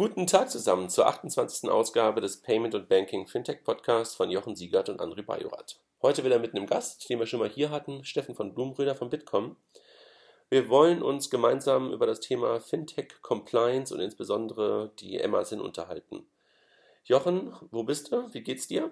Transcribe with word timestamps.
Guten 0.00 0.26
Tag 0.26 0.48
zusammen 0.48 0.88
zur 0.88 1.06
28. 1.08 1.68
Ausgabe 1.68 2.22
des 2.22 2.38
Payment 2.38 2.74
und 2.74 2.88
Banking 2.88 3.26
Fintech 3.26 3.62
Podcasts 3.64 4.14
von 4.14 4.30
Jochen 4.30 4.56
Siegert 4.56 4.88
und 4.88 4.98
André 4.98 5.20
Bajorat. 5.20 5.78
Heute 6.00 6.24
wieder 6.24 6.38
mit 6.38 6.54
einem 6.54 6.64
Gast, 6.64 7.10
den 7.10 7.18
wir 7.18 7.26
schon 7.26 7.40
mal 7.40 7.50
hier 7.50 7.70
hatten, 7.70 8.02
Steffen 8.02 8.34
von 8.34 8.54
Blumröder 8.54 8.94
von 8.94 9.10
Bitkom. 9.10 9.56
Wir 10.48 10.70
wollen 10.70 11.02
uns 11.02 11.28
gemeinsam 11.28 11.92
über 11.92 12.06
das 12.06 12.20
Thema 12.20 12.60
Fintech, 12.60 13.20
Compliance 13.20 13.92
und 13.94 14.00
insbesondere 14.00 14.90
die 15.00 15.18
MASIN 15.28 15.60
unterhalten. 15.60 16.24
Jochen, 17.04 17.52
wo 17.70 17.82
bist 17.82 18.10
du? 18.10 18.32
Wie 18.32 18.40
geht's 18.40 18.68
dir? 18.68 18.88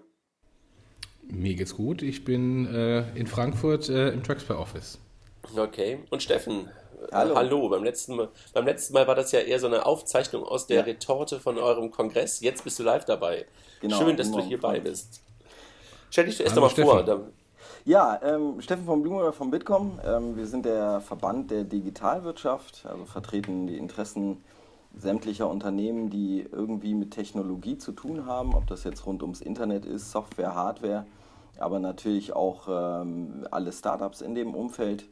Mir 1.22 1.54
geht's 1.54 1.74
gut. 1.74 2.02
Ich 2.02 2.26
bin 2.26 2.66
äh, 2.66 3.16
in 3.18 3.26
Frankfurt 3.26 3.88
äh, 3.88 4.10
im 4.10 4.22
Traxper 4.22 4.58
Office. 4.60 4.98
Okay. 5.56 6.00
Und 6.10 6.22
Steffen, 6.22 6.68
Hallo. 7.12 7.34
Hallo. 7.36 7.68
Beim, 7.68 7.84
letzten 7.84 8.16
Mal, 8.16 8.28
beim 8.52 8.64
letzten 8.64 8.94
Mal 8.94 9.06
war 9.06 9.14
das 9.14 9.32
ja 9.32 9.40
eher 9.40 9.58
so 9.60 9.66
eine 9.66 9.86
Aufzeichnung 9.86 10.44
aus 10.44 10.66
der 10.66 10.78
ja. 10.78 10.82
Retorte 10.84 11.40
von 11.40 11.58
eurem 11.58 11.90
Kongress. 11.90 12.40
Jetzt 12.40 12.64
bist 12.64 12.78
du 12.78 12.82
live 12.82 13.04
dabei. 13.04 13.46
Genau, 13.80 13.98
Schön, 13.98 14.16
dass 14.16 14.30
du 14.30 14.40
hierbei 14.40 14.80
bist. 14.80 15.20
Stell 16.10 16.26
dich 16.26 16.40
erst 16.40 16.56
einmal 16.56 16.70
vor. 16.70 17.04
Ja, 17.84 18.20
ähm, 18.22 18.60
Steffen 18.60 18.84
von 18.84 19.02
Blumer 19.02 19.32
von 19.32 19.50
Bitkom. 19.50 19.98
Ähm, 20.04 20.36
wir 20.36 20.46
sind 20.46 20.66
der 20.66 21.00
Verband 21.00 21.50
der 21.50 21.64
Digitalwirtschaft, 21.64 22.84
also 22.84 23.04
vertreten 23.04 23.66
die 23.66 23.78
Interessen 23.78 24.42
sämtlicher 24.94 25.48
Unternehmen, 25.48 26.10
die 26.10 26.46
irgendwie 26.50 26.94
mit 26.94 27.12
Technologie 27.12 27.78
zu 27.78 27.92
tun 27.92 28.26
haben, 28.26 28.54
ob 28.54 28.66
das 28.66 28.84
jetzt 28.84 29.06
rund 29.06 29.22
ums 29.22 29.40
Internet 29.40 29.86
ist, 29.86 30.10
Software, 30.10 30.54
Hardware, 30.54 31.06
aber 31.58 31.78
natürlich 31.78 32.34
auch 32.34 32.68
ähm, 32.68 33.46
alle 33.50 33.72
Startups 33.72 34.20
in 34.20 34.34
dem 34.34 34.54
Umfeld. 34.54 35.04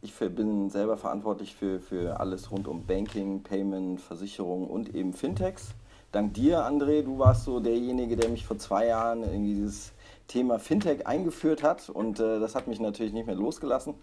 Ich 0.00 0.14
bin 0.14 0.70
selber 0.70 0.96
verantwortlich 0.96 1.56
für, 1.56 1.80
für 1.80 2.20
alles 2.20 2.52
rund 2.52 2.68
um 2.68 2.86
Banking, 2.86 3.42
Payment, 3.42 4.00
Versicherung 4.00 4.68
und 4.68 4.94
eben 4.94 5.12
Fintechs. 5.12 5.74
Dank 6.12 6.34
dir, 6.34 6.60
André, 6.60 7.02
du 7.02 7.18
warst 7.18 7.44
so 7.44 7.58
derjenige, 7.58 8.16
der 8.16 8.28
mich 8.28 8.46
vor 8.46 8.58
zwei 8.58 8.86
Jahren 8.86 9.24
in 9.24 9.42
dieses 9.42 9.92
Thema 10.28 10.58
Fintech 10.60 11.06
eingeführt 11.06 11.62
hat 11.62 11.90
und 11.90 12.20
äh, 12.20 12.38
das 12.38 12.54
hat 12.54 12.68
mich 12.68 12.78
natürlich 12.78 13.12
nicht 13.12 13.26
mehr 13.26 13.34
losgelassen 13.34 13.94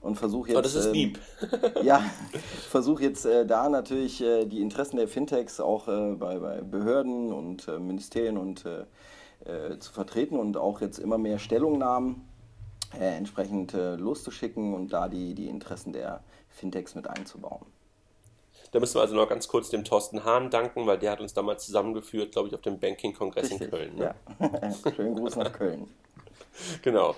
und 0.00 0.16
versuche 0.16 0.48
jetzt. 0.48 0.58
Oh, 0.58 0.62
das 0.62 0.74
ist 0.74 0.92
lieb. 0.92 1.18
Ähm, 1.42 1.70
ja, 1.84 2.02
versuche 2.70 3.02
jetzt 3.02 3.26
äh, 3.26 3.44
da 3.44 3.68
natürlich 3.68 4.22
äh, 4.22 4.46
die 4.46 4.62
Interessen 4.62 4.96
der 4.96 5.08
Fintechs 5.08 5.60
auch 5.60 5.88
äh, 5.88 6.14
bei, 6.14 6.38
bei 6.38 6.62
Behörden 6.62 7.32
und 7.32 7.68
äh, 7.68 7.78
Ministerien 7.78 8.38
und 8.38 8.64
äh, 8.64 9.78
zu 9.78 9.92
vertreten 9.92 10.38
und 10.38 10.56
auch 10.56 10.80
jetzt 10.80 10.98
immer 10.98 11.18
mehr 11.18 11.38
Stellungnahmen 11.38 12.22
äh, 12.98 13.16
entsprechend 13.16 13.74
äh, 13.74 13.96
loszuschicken 13.96 14.74
und 14.74 14.92
da 14.92 15.08
die, 15.08 15.34
die 15.34 15.48
Interessen 15.48 15.92
der 15.92 16.22
Fintechs 16.48 16.94
mit 16.94 17.08
einzubauen. 17.08 17.66
Da 18.72 18.80
müssen 18.80 18.96
wir 18.96 19.02
also 19.02 19.14
noch 19.14 19.28
ganz 19.28 19.46
kurz 19.46 19.70
dem 19.70 19.84
Thorsten 19.84 20.24
Hahn 20.24 20.50
danken, 20.50 20.86
weil 20.86 20.98
der 20.98 21.12
hat 21.12 21.20
uns 21.20 21.32
damals 21.32 21.64
zusammengeführt, 21.64 22.32
glaube 22.32 22.48
ich, 22.48 22.54
auf 22.54 22.60
dem 22.60 22.80
Banking-Kongress 22.80 23.50
in 23.50 23.70
Köln. 23.70 23.96
Ne? 23.96 24.14
Ja. 24.40 24.92
Schönen 24.96 25.14
Gruß 25.14 25.36
nach 25.36 25.52
Köln. 25.52 25.88
Genau. 26.82 27.16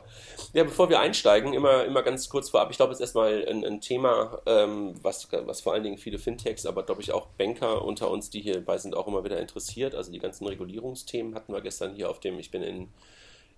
Ja, 0.52 0.64
bevor 0.64 0.88
wir 0.88 1.00
einsteigen, 1.00 1.52
immer, 1.52 1.84
immer 1.84 2.02
ganz 2.02 2.28
kurz 2.28 2.50
vorab. 2.50 2.70
Ich 2.70 2.76
glaube, 2.76 2.92
es 2.92 2.98
ist 2.98 3.02
erstmal 3.02 3.46
ein, 3.46 3.64
ein 3.64 3.80
Thema, 3.80 4.40
ähm, 4.46 4.94
was, 5.02 5.28
was 5.30 5.60
vor 5.60 5.74
allen 5.74 5.82
Dingen 5.82 5.98
viele 5.98 6.18
Fintechs, 6.18 6.66
aber 6.66 6.84
glaube 6.84 7.02
ich 7.02 7.12
auch 7.12 7.26
Banker 7.38 7.84
unter 7.84 8.10
uns, 8.10 8.30
die 8.30 8.40
hierbei 8.40 8.78
sind, 8.78 8.96
auch 8.96 9.06
immer 9.06 9.24
wieder 9.24 9.38
interessiert. 9.38 9.94
Also 9.94 10.10
die 10.10 10.18
ganzen 10.18 10.46
Regulierungsthemen 10.46 11.34
hatten 11.34 11.52
wir 11.52 11.60
gestern 11.60 11.94
hier 11.94 12.10
auf 12.10 12.20
dem, 12.20 12.38
ich 12.38 12.50
bin 12.50 12.62
in 12.62 12.88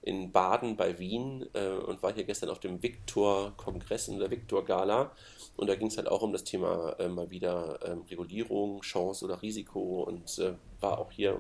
in 0.03 0.33
Baden 0.33 0.77
bei 0.77 0.99
Wien 0.99 1.47
äh, 1.55 1.69
und 1.69 2.03
war 2.03 2.13
hier 2.13 2.25
gestern 2.25 2.51
auf 2.51 2.61
dem 2.61 2.83
Victor-Kongress 2.83 4.09
in 4.09 4.19
der 4.19 4.31
Victor-Gala. 4.31 5.11
Und 5.57 5.67
da 5.69 5.75
ging 5.75 5.89
es 5.89 5.97
halt 5.97 6.09
auch 6.09 6.23
um 6.23 6.33
das 6.33 6.45
Thema 6.45 6.97
äh, 6.99 7.09
mal 7.09 7.31
wieder 7.31 7.79
ähm, 7.85 8.05
Regulierung, 8.09 8.81
Chance 8.83 9.25
oder 9.25 9.43
Risiko 9.43 10.03
und 10.05 10.39
äh, 10.39 10.55
war 10.81 10.99
auch 10.99 11.11
hier, 11.11 11.39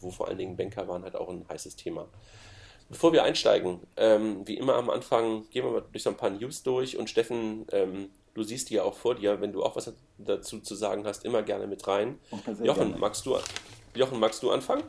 wo 0.00 0.10
vor 0.10 0.28
allen 0.28 0.38
Dingen 0.38 0.56
Banker 0.56 0.88
waren, 0.88 1.04
halt 1.04 1.16
auch 1.16 1.28
ein 1.28 1.46
heißes 1.48 1.76
Thema. 1.76 2.08
Bevor 2.88 3.12
wir 3.12 3.24
einsteigen, 3.24 3.80
ähm, 3.96 4.46
wie 4.46 4.58
immer 4.58 4.74
am 4.74 4.90
Anfang 4.90 5.48
gehen 5.50 5.64
wir 5.64 5.70
mal 5.70 5.84
durch 5.90 6.02
so 6.02 6.10
ein 6.10 6.16
paar 6.16 6.30
News 6.30 6.62
durch 6.62 6.98
und 6.98 7.08
Steffen, 7.08 7.66
ähm, 7.72 8.10
du 8.34 8.42
siehst 8.42 8.68
die 8.68 8.74
ja 8.74 8.82
auch 8.82 8.94
vor 8.94 9.14
dir, 9.14 9.40
wenn 9.40 9.52
du 9.52 9.62
auch 9.62 9.76
was 9.76 9.92
dazu 10.18 10.60
zu 10.60 10.74
sagen 10.74 11.06
hast, 11.06 11.24
immer 11.24 11.42
gerne 11.42 11.66
mit 11.66 11.86
rein. 11.86 12.18
Jochen, 12.62 12.98
magst 12.98 13.24
du, 13.24 13.38
Jochen, 13.94 14.20
magst 14.20 14.42
du 14.42 14.50
anfangen? 14.50 14.82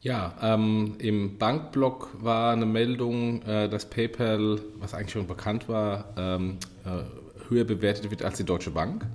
Ja, 0.00 0.34
ähm, 0.42 0.94
im 0.98 1.38
Bankblock 1.38 2.22
war 2.22 2.52
eine 2.52 2.66
Meldung, 2.66 3.42
äh, 3.42 3.68
dass 3.68 3.86
PayPal, 3.90 4.60
was 4.78 4.94
eigentlich 4.94 5.12
schon 5.12 5.26
bekannt 5.26 5.68
war, 5.68 6.14
ähm, 6.16 6.58
äh, 6.84 7.48
höher 7.48 7.64
bewertet 7.64 8.10
wird 8.10 8.22
als 8.22 8.36
die 8.36 8.44
Deutsche 8.44 8.70
Bank. 8.70 9.06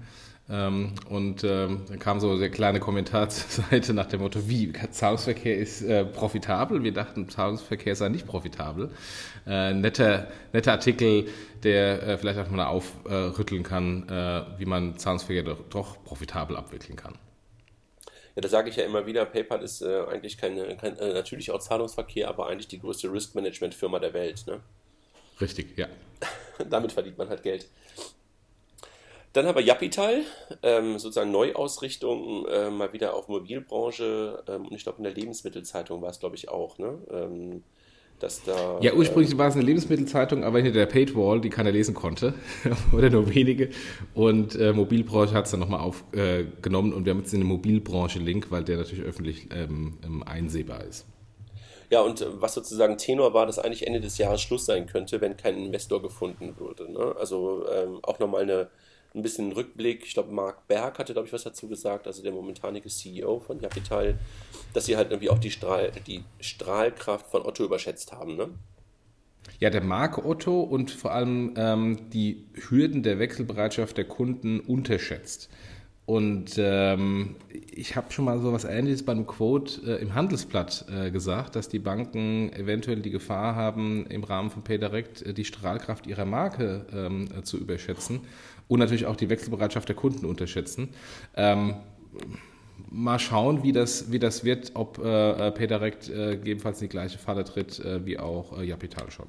Ähm, 0.49 0.93
und 1.07 1.43
ähm, 1.45 1.83
dann 1.87 1.99
kam 1.99 2.19
so 2.19 2.37
der 2.37 2.49
kleine 2.49 2.79
Kommentar 2.79 3.29
zur 3.29 3.63
Seite 3.63 3.93
nach 3.93 4.07
dem 4.07 4.21
Motto, 4.21 4.49
wie 4.49 4.73
Zahlungsverkehr 4.73 5.57
ist 5.57 5.81
äh, 5.81 6.03
profitabel. 6.03 6.83
Wir 6.83 6.93
dachten, 6.93 7.29
Zahlungsverkehr 7.29 7.95
sei 7.95 8.09
nicht 8.09 8.25
profitabel. 8.25 8.89
Äh, 9.47 9.73
netter, 9.73 10.27
netter 10.51 10.73
Artikel, 10.73 11.27
der 11.63 12.03
äh, 12.03 12.17
vielleicht 12.17 12.39
auch 12.39 12.49
mal 12.49 12.65
aufrütteln 12.65 13.63
kann, 13.63 14.09
äh, 14.09 14.41
wie 14.57 14.65
man 14.65 14.97
Zahlungsverkehr 14.97 15.43
doch, 15.43 15.63
doch 15.69 16.03
profitabel 16.03 16.57
abwickeln 16.57 16.97
kann. 16.97 17.13
Ja, 18.35 18.41
da 18.41 18.47
sage 18.47 18.69
ich 18.69 18.77
ja 18.77 18.85
immer 18.85 19.05
wieder, 19.05 19.25
PayPal 19.25 19.61
ist 19.61 19.81
äh, 19.81 20.03
eigentlich 20.07 20.37
keine, 20.37 20.75
kein, 20.77 20.97
äh, 20.97 21.13
natürlich 21.13 21.51
auch 21.51 21.59
Zahlungsverkehr, 21.59 22.29
aber 22.29 22.47
eigentlich 22.47 22.67
die 22.67 22.79
größte 22.79 23.11
Risk-Management-Firma 23.11 23.99
der 23.99 24.13
Welt. 24.13 24.45
Ne? 24.47 24.61
Richtig, 25.41 25.77
ja. 25.77 25.87
Damit 26.69 26.93
verdient 26.93 27.17
man 27.17 27.29
halt 27.29 27.43
Geld. 27.43 27.67
Dann 29.33 29.47
haben 29.47 29.55
wir 29.55 29.63
Japital, 29.63 30.23
ähm, 30.61 30.99
sozusagen 30.99 31.31
Neuausrichtung, 31.31 32.45
äh, 32.47 32.69
mal 32.69 32.91
wieder 32.91 33.15
auf 33.15 33.29
Mobilbranche 33.29 34.43
ähm, 34.47 34.67
und 34.67 34.73
ich 34.73 34.83
glaube 34.83 34.97
in 34.97 35.05
der 35.05 35.13
Lebensmittelzeitung 35.13 36.01
war 36.01 36.09
es, 36.09 36.19
glaube 36.19 36.35
ich, 36.35 36.49
auch. 36.49 36.77
Ne? 36.77 36.97
Ähm, 37.09 37.63
dass 38.21 38.43
da. 38.43 38.79
Ja, 38.81 38.93
ursprünglich 38.93 39.33
äh, 39.33 39.37
war 39.37 39.47
es 39.47 39.55
eine 39.55 39.63
Lebensmittelzeitung, 39.63 40.43
aber 40.43 40.59
hinter 40.59 40.73
der 40.73 40.85
Paidwall, 40.85 41.41
die 41.41 41.49
keiner 41.49 41.71
lesen 41.71 41.93
konnte, 41.93 42.33
oder 42.93 43.09
nur 43.09 43.33
wenige. 43.33 43.69
Und 44.13 44.55
äh, 44.55 44.73
Mobilbranche 44.73 45.33
hat 45.33 45.45
es 45.45 45.51
dann 45.51 45.59
nochmal 45.59 45.79
aufgenommen 45.81 46.91
äh, 46.91 46.95
und 46.95 47.05
wir 47.05 47.11
haben 47.11 47.19
jetzt 47.19 47.33
den 47.33 47.43
Mobilbranche-Link, 47.43 48.51
weil 48.51 48.63
der 48.63 48.77
natürlich 48.77 49.03
öffentlich 49.03 49.47
ähm, 49.53 49.97
ähm, 50.05 50.23
einsehbar 50.23 50.83
ist. 50.83 51.05
Ja, 51.89 52.01
und 52.01 52.21
äh, 52.21 52.27
was 52.41 52.53
sozusagen 52.53 52.97
Tenor 52.97 53.33
war, 53.33 53.45
dass 53.45 53.59
eigentlich 53.59 53.85
Ende 53.85 53.99
des 53.99 54.17
Jahres 54.17 54.41
Schluss 54.41 54.65
sein 54.65 54.85
könnte, 54.85 55.19
wenn 55.21 55.35
kein 55.37 55.57
Investor 55.57 56.01
gefunden 56.01 56.55
würde. 56.57 56.91
Ne? 56.91 57.15
Also 57.19 57.65
ähm, 57.71 57.99
auch 58.03 58.19
nochmal 58.19 58.43
eine 58.43 58.69
ein 59.13 59.21
bisschen 59.21 59.51
Rückblick. 59.51 60.03
Ich 60.05 60.13
glaube, 60.13 60.31
Marc 60.31 60.67
Berg 60.67 60.99
hatte, 60.99 61.13
glaube 61.13 61.27
ich, 61.27 61.33
was 61.33 61.43
dazu 61.43 61.67
gesagt, 61.67 62.07
also 62.07 62.23
der 62.23 62.31
momentanige 62.31 62.89
CEO 62.89 63.39
von 63.39 63.59
Capital, 63.59 64.17
dass 64.73 64.85
sie 64.85 64.95
halt 64.95 65.11
irgendwie 65.11 65.29
auch 65.29 65.39
die, 65.39 65.51
Strahl, 65.51 65.91
die 66.07 66.23
Strahlkraft 66.39 67.27
von 67.27 67.45
Otto 67.45 67.63
überschätzt 67.63 68.13
haben, 68.13 68.35
ne? 68.35 68.49
Ja, 69.59 69.69
der 69.69 69.83
Marke 69.83 70.25
Otto 70.25 70.61
und 70.61 70.91
vor 70.91 71.11
allem 71.11 71.53
ähm, 71.57 72.09
die 72.11 72.45
Hürden 72.53 73.03
der 73.03 73.19
Wechselbereitschaft 73.19 73.97
der 73.97 74.05
Kunden 74.05 74.59
unterschätzt. 74.59 75.49
Und 76.11 76.55
ähm, 76.57 77.37
ich 77.71 77.95
habe 77.95 78.11
schon 78.11 78.25
mal 78.25 78.37
so 78.41 78.51
was 78.51 78.65
Ähnliches 78.65 79.01
beim 79.01 79.25
Quote 79.25 79.79
äh, 79.85 80.01
im 80.01 80.13
Handelsblatt 80.13 80.85
äh, 80.93 81.09
gesagt, 81.09 81.55
dass 81.55 81.69
die 81.69 81.79
Banken 81.79 82.51
eventuell 82.51 82.99
die 82.99 83.11
Gefahr 83.11 83.55
haben, 83.55 84.05
im 84.07 84.25
Rahmen 84.25 84.49
von 84.49 84.61
PayDirect 84.61 85.21
äh, 85.21 85.33
die 85.33 85.45
Strahlkraft 85.45 86.07
ihrer 86.07 86.25
Marke 86.25 86.85
ähm, 86.93 87.29
äh, 87.33 87.43
zu 87.43 87.57
überschätzen 87.57 88.19
und 88.67 88.79
natürlich 88.79 89.05
auch 89.05 89.15
die 89.15 89.29
Wechselbereitschaft 89.29 89.87
der 89.87 89.95
Kunden 89.95 90.25
unterschätzen. 90.25 90.89
Ähm, 91.33 91.75
mal 92.89 93.17
schauen, 93.17 93.63
wie 93.63 93.71
das, 93.71 94.11
wie 94.11 94.19
das 94.19 94.43
wird, 94.43 94.71
ob 94.73 94.97
äh, 94.97 95.47
äh 95.47 95.51
PayDirect 95.51 96.07
gegebenenfalls 96.07 96.81
in 96.81 96.89
die 96.89 96.91
gleiche 96.91 97.19
Falle 97.19 97.45
tritt 97.45 97.81
wie 98.03 98.19
auch 98.19 98.59
äh, 98.59 98.65
Japital 98.65 99.09
schon. 99.11 99.27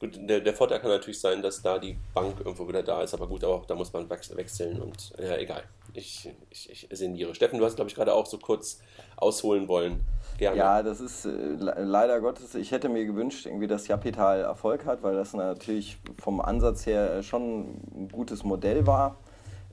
Gut, 0.00 0.16
der, 0.16 0.40
der, 0.40 0.54
Vorteil 0.54 0.78
kann 0.78 0.90
natürlich 0.90 1.20
sein, 1.20 1.42
dass 1.42 1.60
da 1.60 1.78
die 1.78 1.96
Bank 2.14 2.38
irgendwo 2.38 2.68
wieder 2.68 2.84
da 2.84 3.02
ist, 3.02 3.14
aber 3.14 3.26
gut, 3.26 3.44
auch 3.44 3.66
da 3.66 3.74
muss 3.74 3.92
man 3.92 4.08
wechseln 4.08 4.80
und 4.80 5.12
ja, 5.18 5.36
egal. 5.36 5.64
Ich, 5.92 6.30
ich, 6.50 6.70
ich 6.70 6.86
sinniere. 6.96 7.34
Steffen, 7.34 7.58
du 7.58 7.64
hast, 7.64 7.74
glaube 7.74 7.88
ich, 7.88 7.96
gerade 7.96 8.14
auch 8.14 8.26
so 8.26 8.38
kurz 8.38 8.80
ausholen 9.16 9.66
wollen. 9.66 10.04
Gerne. 10.38 10.56
Ja, 10.56 10.82
das 10.84 11.00
ist 11.00 11.24
äh, 11.24 11.30
leider 11.30 12.20
Gottes, 12.20 12.54
ich 12.54 12.70
hätte 12.70 12.88
mir 12.88 13.04
gewünscht, 13.06 13.46
irgendwie, 13.46 13.66
dass 13.66 13.88
Japital 13.88 14.40
Erfolg 14.40 14.86
hat, 14.86 15.02
weil 15.02 15.16
das 15.16 15.34
natürlich 15.34 15.98
vom 16.22 16.40
Ansatz 16.40 16.86
her 16.86 17.14
äh, 17.14 17.22
schon 17.24 17.80
ein 17.96 18.08
gutes 18.12 18.44
Modell 18.44 18.86
war. 18.86 19.16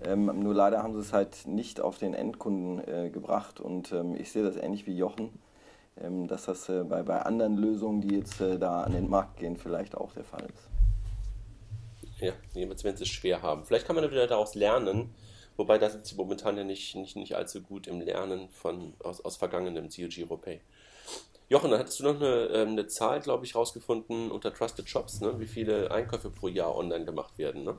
Ähm, 0.03 0.25
nur 0.39 0.55
leider 0.55 0.81
haben 0.81 0.93
sie 0.93 1.01
es 1.01 1.13
halt 1.13 1.45
nicht 1.45 1.79
auf 1.79 1.99
den 1.99 2.15
Endkunden 2.15 2.79
äh, 2.87 3.09
gebracht 3.11 3.59
und 3.59 3.91
ähm, 3.91 4.15
ich 4.15 4.31
sehe 4.31 4.43
das 4.43 4.55
ähnlich 4.55 4.87
wie 4.87 4.97
Jochen, 4.97 5.29
dass 6.27 6.45
das 6.45 6.69
äh, 6.69 6.83
bei, 6.83 7.03
bei 7.03 7.21
anderen 7.21 7.55
Lösungen, 7.57 8.01
die 8.01 8.15
jetzt 8.15 8.41
äh, 8.41 8.59
da 8.59 8.83
an 8.83 8.91
den 8.91 9.09
Markt 9.09 9.37
gehen, 9.37 9.57
vielleicht 9.57 9.95
auch 9.95 10.11
der 10.13 10.25
Fall 10.25 10.45
ist. 10.53 10.69
Ja, 12.19 12.33
jedenfalls 12.53 12.83
werden 12.83 12.97
sie 12.97 13.03
es 13.03 13.09
schwer 13.09 13.41
haben. 13.41 13.65
Vielleicht 13.65 13.85
kann 13.85 13.95
man 13.95 14.09
wieder 14.09 14.27
daraus 14.27 14.55
lernen, 14.55 15.13
Wobei 15.57 15.77
da 15.77 15.89
sind 15.89 16.05
sie 16.05 16.15
momentan 16.15 16.57
ja 16.57 16.63
nicht, 16.63 16.95
nicht, 16.95 17.15
nicht 17.15 17.35
allzu 17.35 17.61
gut 17.61 17.87
im 17.87 18.01
Lernen 18.01 18.49
von, 18.49 18.93
aus, 18.99 19.23
aus 19.23 19.37
vergangenem 19.37 19.89
COG 19.89 20.19
Europay. 20.19 20.61
Jochen, 21.47 21.71
dann 21.71 21.79
hattest 21.79 21.99
du 21.99 22.03
noch 22.03 22.15
eine, 22.15 22.47
ähm, 22.47 22.69
eine 22.69 22.87
Zahl, 22.87 23.21
glaube 23.21 23.45
ich, 23.45 23.55
rausgefunden 23.55 24.31
unter 24.31 24.53
Trusted 24.53 24.89
Shops, 24.89 25.21
ne? 25.21 25.39
wie 25.39 25.45
viele 25.45 25.91
Einkäufe 25.91 26.29
pro 26.29 26.47
Jahr 26.47 26.75
online 26.75 27.05
gemacht 27.05 27.37
werden. 27.37 27.63
Ne? 27.63 27.77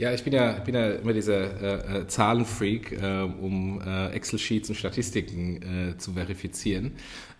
Ja, 0.00 0.14
ich 0.14 0.24
bin 0.24 0.32
ja, 0.32 0.52
bin 0.52 0.74
ja 0.74 0.92
immer 0.92 1.12
dieser 1.12 1.60
äh, 1.60 1.98
äh, 1.98 2.06
Zahlenfreak, 2.06 2.92
äh, 2.92 3.20
um 3.20 3.82
äh, 3.82 4.06
Excel-Sheets 4.12 4.70
und 4.70 4.74
Statistiken 4.74 5.90
äh, 5.90 5.98
zu 5.98 6.14
verifizieren. 6.14 6.92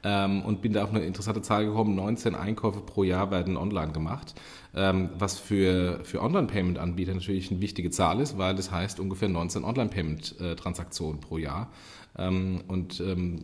Ähm, 0.04 0.42
und 0.42 0.60
bin 0.60 0.74
da 0.74 0.84
auf 0.84 0.90
eine 0.90 1.02
interessante 1.02 1.40
Zahl 1.40 1.64
gekommen. 1.64 1.94
19 1.94 2.34
Einkäufe 2.34 2.80
pro 2.80 3.02
Jahr 3.02 3.30
werden 3.30 3.56
online 3.56 3.92
gemacht. 3.92 4.34
Ähm, 4.74 5.08
was 5.18 5.38
für, 5.38 6.00
für 6.04 6.20
Online-Payment-Anbieter 6.20 7.14
natürlich 7.14 7.50
eine 7.50 7.62
wichtige 7.62 7.90
Zahl 7.90 8.20
ist, 8.20 8.36
weil 8.36 8.54
das 8.54 8.70
heißt 8.70 9.00
ungefähr 9.00 9.30
19 9.30 9.64
Online-Payment-Transaktionen 9.64 11.18
pro 11.18 11.38
Jahr. 11.38 11.72
Ähm, 12.18 12.60
und 12.68 13.00
ähm, 13.00 13.42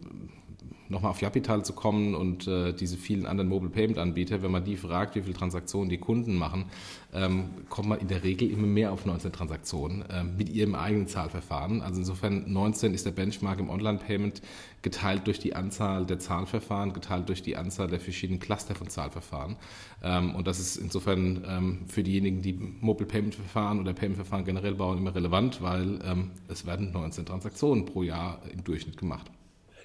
nochmal 0.88 1.10
auf 1.10 1.20
Japital 1.20 1.64
zu 1.64 1.72
kommen 1.72 2.14
und 2.14 2.46
äh, 2.46 2.72
diese 2.72 2.96
vielen 2.96 3.26
anderen 3.26 3.48
Mobile 3.48 3.70
Payment 3.70 3.98
Anbieter, 3.98 4.42
wenn 4.42 4.50
man 4.50 4.64
die 4.64 4.76
fragt, 4.76 5.14
wie 5.16 5.22
viele 5.22 5.34
Transaktionen 5.34 5.88
die 5.88 5.98
Kunden 5.98 6.36
machen, 6.36 6.66
ähm, 7.12 7.50
kommt 7.68 7.88
man 7.88 7.98
in 7.98 8.08
der 8.08 8.22
Regel 8.24 8.50
immer 8.50 8.66
mehr 8.66 8.92
auf 8.92 9.06
19 9.06 9.32
Transaktionen 9.32 10.02
äh, 10.02 10.22
mit 10.22 10.48
ihrem 10.48 10.74
eigenen 10.74 11.08
Zahlverfahren. 11.08 11.82
Also 11.82 12.00
insofern 12.00 12.52
19 12.52 12.94
ist 12.94 13.06
der 13.06 13.12
Benchmark 13.12 13.58
im 13.58 13.70
Online 13.70 13.98
Payment 13.98 14.42
geteilt 14.82 15.26
durch 15.26 15.40
die 15.40 15.56
Anzahl 15.56 16.06
der 16.06 16.18
Zahlverfahren, 16.18 16.92
geteilt 16.92 17.28
durch 17.28 17.42
die 17.42 17.56
Anzahl 17.56 17.88
der 17.88 17.98
verschiedenen 17.98 18.38
Cluster 18.38 18.74
von 18.74 18.88
Zahlverfahren. 18.88 19.56
Ähm, 20.02 20.34
und 20.34 20.46
das 20.46 20.60
ist 20.60 20.76
insofern 20.76 21.44
ähm, 21.48 21.78
für 21.88 22.02
diejenigen, 22.02 22.42
die 22.42 22.52
Mobile 22.52 23.08
Payment 23.08 23.34
Verfahren 23.34 23.80
oder 23.80 23.92
Payment 23.92 24.16
Verfahren 24.16 24.44
generell 24.44 24.74
bauen, 24.74 24.98
immer 24.98 25.14
relevant, 25.14 25.62
weil 25.62 26.00
ähm, 26.04 26.30
es 26.48 26.66
werden 26.66 26.92
19 26.92 27.26
Transaktionen 27.26 27.84
pro 27.84 28.02
Jahr 28.02 28.40
im 28.52 28.62
Durchschnitt 28.62 28.96
gemacht. 28.96 29.30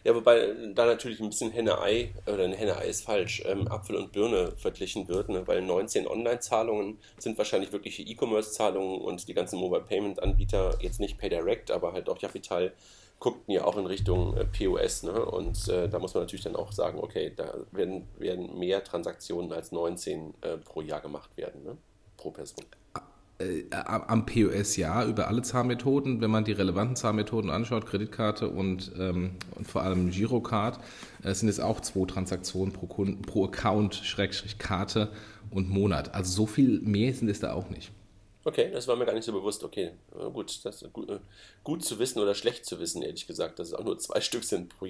Ja, 0.03 0.15
wobei 0.15 0.53
da 0.73 0.85
natürlich 0.85 1.19
ein 1.19 1.29
bisschen 1.29 1.51
Henne-Ei, 1.51 2.13
oder 2.25 2.43
ein 2.43 2.53
Henne-Ei 2.53 2.87
ist 2.87 3.03
falsch, 3.03 3.43
ähm, 3.45 3.67
Apfel 3.67 3.95
und 3.95 4.11
Birne 4.11 4.53
verglichen 4.57 5.07
wird, 5.07 5.29
ne? 5.29 5.47
weil 5.47 5.61
19 5.61 6.07
Online-Zahlungen 6.07 6.97
sind 7.19 7.37
wahrscheinlich 7.37 7.71
wirkliche 7.71 8.01
E-Commerce-Zahlungen 8.01 8.99
und 9.01 9.27
die 9.27 9.33
ganzen 9.35 9.59
Mobile-Payment-Anbieter, 9.59 10.79
jetzt 10.81 10.99
nicht 10.99 11.19
PayDirect, 11.19 11.69
aber 11.69 11.93
halt 11.93 12.09
auch 12.09 12.17
Japital, 12.17 12.73
guckten 13.19 13.53
ja 13.53 13.63
auch 13.65 13.77
in 13.77 13.85
Richtung 13.85 14.35
äh, 14.35 14.45
POS. 14.45 15.03
Ne? 15.03 15.23
Und 15.23 15.67
äh, 15.67 15.87
da 15.87 15.99
muss 15.99 16.15
man 16.15 16.23
natürlich 16.23 16.43
dann 16.43 16.55
auch 16.55 16.71
sagen, 16.71 16.99
okay, 16.99 17.31
da 17.35 17.53
werden, 17.71 18.07
werden 18.17 18.57
mehr 18.57 18.83
Transaktionen 18.83 19.53
als 19.53 19.71
19 19.71 20.33
äh, 20.41 20.57
pro 20.57 20.81
Jahr 20.81 21.01
gemacht 21.01 21.37
werden, 21.37 21.63
ne? 21.63 21.77
pro 22.17 22.31
Person. 22.31 22.65
Äh, 23.41 23.65
am 23.71 24.25
POS 24.25 24.75
ja, 24.77 25.05
über 25.05 25.27
alle 25.27 25.41
Zahlmethoden. 25.41 26.21
Wenn 26.21 26.31
man 26.31 26.43
die 26.43 26.51
relevanten 26.51 26.95
Zahlmethoden 26.95 27.49
anschaut, 27.49 27.85
Kreditkarte 27.85 28.49
und, 28.49 28.91
ähm, 28.97 29.31
und 29.55 29.67
vor 29.67 29.81
allem 29.81 30.11
Girocard, 30.11 30.79
äh, 31.23 31.33
sind 31.33 31.49
es 31.49 31.59
auch 31.59 31.79
zwei 31.79 32.05
Transaktionen 32.05 32.73
pro, 32.73 32.87
Kunden, 32.87 33.21
pro 33.21 33.45
Account, 33.45 33.95
Schrägstrich 33.95 34.57
Karte 34.57 35.09
und 35.49 35.69
Monat. 35.69 36.13
Also 36.13 36.31
so 36.31 36.45
viel 36.45 36.81
mehr 36.81 37.13
sind 37.13 37.29
es 37.29 37.39
da 37.39 37.53
auch 37.53 37.69
nicht. 37.69 37.91
Okay, 38.43 38.71
das 38.71 38.87
war 38.87 38.95
mir 38.95 39.05
gar 39.05 39.13
nicht 39.13 39.25
so 39.25 39.31
bewusst. 39.31 39.63
Okay, 39.63 39.91
gut, 40.33 40.65
das 40.65 40.83
gut, 40.91 41.09
äh, 41.09 41.19
gut 41.63 41.83
zu 41.83 41.99
wissen 41.99 42.19
oder 42.19 42.33
schlecht 42.33 42.65
zu 42.65 42.79
wissen, 42.79 43.03
ehrlich 43.03 43.27
gesagt, 43.27 43.59
dass 43.59 43.69
es 43.69 43.73
auch 43.73 43.83
nur 43.83 43.99
zwei 43.99 44.19
Stück 44.21 44.43
sind 44.43 44.69
pro, 44.69 44.87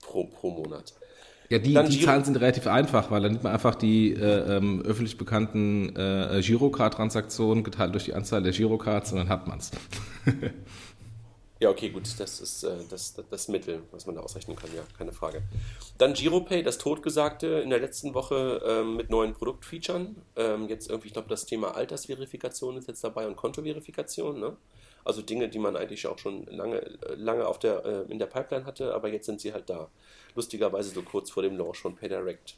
pro, 0.00 0.24
pro 0.24 0.50
Monat. 0.50 0.94
Ja, 1.52 1.58
die, 1.58 1.74
die 1.74 2.00
Zahlen 2.00 2.24
sind 2.24 2.38
relativ 2.38 2.66
einfach, 2.66 3.10
weil 3.10 3.20
dann 3.20 3.32
nimmt 3.32 3.44
man 3.44 3.52
einfach 3.52 3.74
die 3.74 4.14
äh, 4.14 4.56
ähm, 4.56 4.80
öffentlich 4.86 5.18
bekannten 5.18 5.94
äh, 5.94 6.40
Girocard-Transaktionen 6.40 7.62
geteilt 7.62 7.92
durch 7.92 8.04
die 8.04 8.14
Anzahl 8.14 8.42
der 8.42 8.52
Girocards 8.52 9.12
und 9.12 9.18
dann 9.18 9.28
hat 9.28 9.46
man 9.46 9.58
es. 9.58 9.70
ja, 11.60 11.68
okay, 11.68 11.90
gut, 11.90 12.08
das 12.18 12.40
ist 12.40 12.62
äh, 12.64 12.70
das, 12.88 13.12
das, 13.12 13.26
das, 13.28 13.48
Mittel, 13.48 13.82
was 13.90 14.06
man 14.06 14.14
da 14.14 14.22
ausrechnen 14.22 14.56
kann, 14.56 14.70
ja, 14.74 14.80
keine 14.96 15.12
Frage. 15.12 15.42
Dann 15.98 16.14
Giropay, 16.14 16.62
das 16.62 16.78
Totgesagte 16.78 17.46
in 17.46 17.68
der 17.68 17.80
letzten 17.80 18.14
Woche 18.14 18.62
ähm, 18.66 18.96
mit 18.96 19.10
neuen 19.10 19.34
Produktfeatures. 19.34 20.06
Ähm, 20.36 20.70
jetzt 20.70 20.88
irgendwie, 20.88 21.08
ich 21.08 21.12
glaube, 21.12 21.28
das 21.28 21.44
Thema 21.44 21.76
Altersverifikation 21.76 22.78
ist 22.78 22.88
jetzt 22.88 23.04
dabei 23.04 23.26
und 23.26 23.36
Kontoverifikation, 23.36 24.40
ne? 24.40 24.56
Also 25.04 25.20
Dinge, 25.20 25.50
die 25.50 25.58
man 25.58 25.76
eigentlich 25.76 26.06
auch 26.06 26.16
schon 26.16 26.46
lange, 26.46 26.80
lange 27.14 27.46
auf 27.46 27.58
der, 27.58 27.84
äh, 27.84 28.10
in 28.10 28.18
der 28.18 28.26
Pipeline 28.26 28.64
hatte, 28.64 28.94
aber 28.94 29.08
jetzt 29.08 29.26
sind 29.26 29.40
sie 29.42 29.52
halt 29.52 29.68
da 29.68 29.90
lustigerweise 30.34 30.90
so 30.90 31.02
kurz 31.02 31.30
vor 31.30 31.42
dem 31.42 31.56
Launch 31.56 31.78
von 31.78 31.94
PayDirect. 31.94 32.56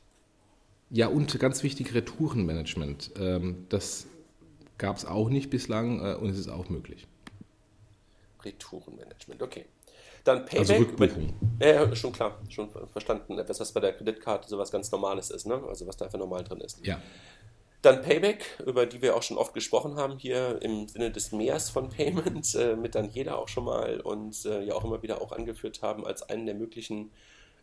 Ja, 0.90 1.08
und 1.08 1.38
ganz 1.38 1.62
wichtig, 1.62 1.94
Retourenmanagement. 1.94 3.12
Ähm, 3.18 3.66
das 3.68 4.06
gab 4.78 4.96
es 4.96 5.04
auch 5.04 5.28
nicht 5.28 5.50
bislang 5.50 6.04
äh, 6.04 6.14
und 6.14 6.30
es 6.30 6.38
ist 6.38 6.48
auch 6.48 6.68
möglich. 6.68 7.06
Retourenmanagement, 8.44 9.42
okay. 9.42 9.66
Dann 10.24 10.46
Payback. 10.46 10.58
Also 10.58 10.74
Rückbuchung. 10.74 11.34
Ja, 11.60 11.94
schon 11.94 12.12
klar, 12.12 12.40
schon 12.48 12.70
verstanden, 12.92 13.36
dass 13.36 13.58
das 13.58 13.72
bei 13.72 13.80
der 13.80 13.92
Kreditkarte 13.92 14.48
sowas 14.48 14.70
ganz 14.70 14.90
Normales 14.90 15.30
ist, 15.30 15.46
ne? 15.46 15.62
also 15.68 15.86
was 15.86 15.96
da 15.96 16.08
für 16.08 16.18
normal 16.18 16.44
drin 16.44 16.60
ist. 16.60 16.84
Ja. 16.84 17.00
Dann 17.82 18.00
Payback, 18.00 18.46
über 18.64 18.86
die 18.86 19.02
wir 19.02 19.14
auch 19.14 19.22
schon 19.22 19.36
oft 19.36 19.52
gesprochen 19.52 19.96
haben 19.96 20.18
hier 20.18 20.62
im 20.62 20.88
Sinne 20.88 21.10
des 21.10 21.32
Meers 21.32 21.68
von 21.68 21.90
Payment, 21.90 22.54
äh, 22.54 22.74
mit 22.76 22.94
dann 22.94 23.10
jeder 23.10 23.38
auch 23.38 23.48
schon 23.48 23.64
mal 23.64 24.00
und 24.00 24.46
äh, 24.46 24.62
ja 24.62 24.74
auch 24.74 24.84
immer 24.84 25.02
wieder 25.02 25.20
auch 25.20 25.32
angeführt 25.32 25.82
haben 25.82 26.06
als 26.06 26.22
einen 26.22 26.46
der 26.46 26.54
möglichen 26.54 27.10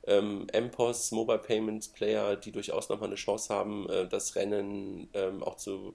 ähm, 0.08 0.48
MPOS, 0.54 1.12
Mobile 1.12 1.40
Payments 1.40 1.88
Player, 1.88 2.36
die 2.36 2.52
durchaus 2.52 2.90
nochmal 2.90 3.10
eine 3.10 3.16
Chance 3.16 3.54
haben, 3.54 3.90
äh, 3.90 4.08
das 4.08 4.36
Rennen 4.36 5.10
ähm, 5.14 5.44
auch 5.44 5.56
zu, 5.56 5.94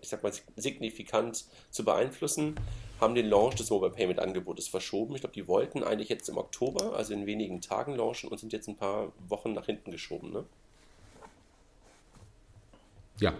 ich 0.00 0.08
sag 0.08 0.22
mal, 0.22 0.32
signifikant 0.56 1.44
zu 1.70 1.84
beeinflussen, 1.84 2.54
haben 3.00 3.14
den 3.14 3.26
Launch 3.26 3.56
des 3.56 3.70
Mobile 3.70 3.92
Payment 3.92 4.20
Angebotes 4.20 4.68
verschoben. 4.68 5.14
Ich 5.14 5.22
glaube, 5.22 5.34
die 5.34 5.48
wollten 5.48 5.82
eigentlich 5.82 6.08
jetzt 6.08 6.28
im 6.28 6.38
Oktober, 6.38 6.94
also 6.94 7.12
in 7.12 7.26
wenigen 7.26 7.60
Tagen 7.60 7.96
launchen 7.96 8.28
und 8.30 8.38
sind 8.38 8.52
jetzt 8.52 8.68
ein 8.68 8.76
paar 8.76 9.12
Wochen 9.28 9.52
nach 9.52 9.66
hinten 9.66 9.90
geschoben, 9.90 10.32
ne? 10.32 10.44
Ja. 13.20 13.30
Ja. 13.30 13.34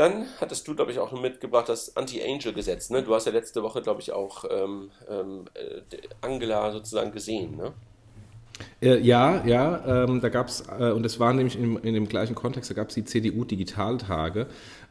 Dann 0.00 0.24
hattest 0.40 0.66
du, 0.66 0.74
glaube 0.74 0.92
ich, 0.92 0.98
auch 0.98 1.12
mitgebracht 1.12 1.68
das 1.68 1.94
Anti-Angel-Gesetz. 1.94 2.88
Ne? 2.88 3.02
Du 3.02 3.14
hast 3.14 3.26
ja 3.26 3.32
letzte 3.32 3.62
Woche, 3.62 3.82
glaube 3.82 4.00
ich, 4.00 4.12
auch 4.12 4.46
ähm, 4.50 4.90
ähm, 5.10 5.44
äh, 5.52 5.98
Angela 6.22 6.72
sozusagen 6.72 7.12
gesehen. 7.12 7.58
Ne? 7.58 7.74
Äh, 8.80 8.98
ja, 9.00 9.44
ja, 9.44 10.04
ähm, 10.04 10.22
da 10.22 10.30
gab 10.30 10.48
es, 10.48 10.64
äh, 10.78 10.90
und 10.92 11.04
es 11.04 11.20
war 11.20 11.34
nämlich 11.34 11.58
in, 11.58 11.76
in, 11.80 11.92
dem 11.92 12.08
gleichen 12.08 12.34
Kontext, 12.34 12.70
da 12.70 12.74
gab 12.74 12.88
es 12.88 12.94
die 12.94 13.04
CDU-Digitaltage 13.04 14.46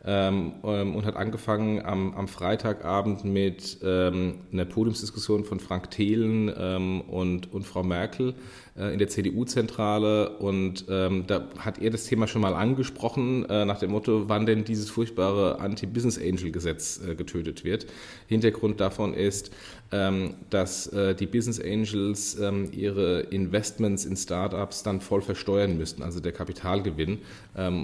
ähm, 0.06 0.54
ähm, 0.64 0.96
und 0.96 1.06
hat 1.06 1.18
angefangen 1.18 1.86
am, 1.86 2.14
am 2.14 2.28
Freitagabend 2.28 3.26
mit 3.26 3.80
ähm, 3.84 4.36
einer 4.52 4.66
Podiumsdiskussion 4.66 5.44
von 5.44 5.60
Frank 5.60 5.92
Thelen 5.92 6.52
ähm, 6.58 7.02
und, 7.02 7.52
und 7.52 7.64
Frau 7.64 7.84
Merkel 7.84 8.36
äh, 8.80 8.94
in 8.94 9.00
der 9.00 9.10
CDU-Zentrale 9.10 10.38
und 10.38 10.86
ähm, 10.90 11.26
da 11.28 11.50
hat 11.58 11.82
er 11.82 11.90
das 11.90 12.06
Thema 12.06 12.28
schon 12.28 12.42
mal 12.42 12.54
angesprochen, 12.54 13.46
äh, 13.50 13.66
nach 13.66 13.80
dem 13.80 13.92
Motto, 13.92 14.30
wann 14.30 14.46
denn 14.46 14.64
dieses 14.64 14.90
furchtbare 14.90 15.60
Anti-Business-Angel-Gesetz 15.60 17.02
äh, 17.06 17.16
getötet 17.16 17.66
wird. 17.66 17.86
Hintergrund 18.28 18.80
davon 18.80 19.14
ist, 19.14 19.52
ähm, 19.92 20.36
dass 20.50 20.88
äh, 20.88 21.14
die 21.14 21.26
Business 21.26 21.60
Angels 21.60 22.38
ihre 22.72 23.22
Investments 23.22 24.06
in 24.06 24.16
Startups 24.16 24.84
dann 24.84 25.02
voll 25.02 25.22
versteuern 25.22 25.78
müssten, 25.78 26.04
also 26.04 26.20
der 26.20 26.32
Kapitalgewinn 26.32 27.20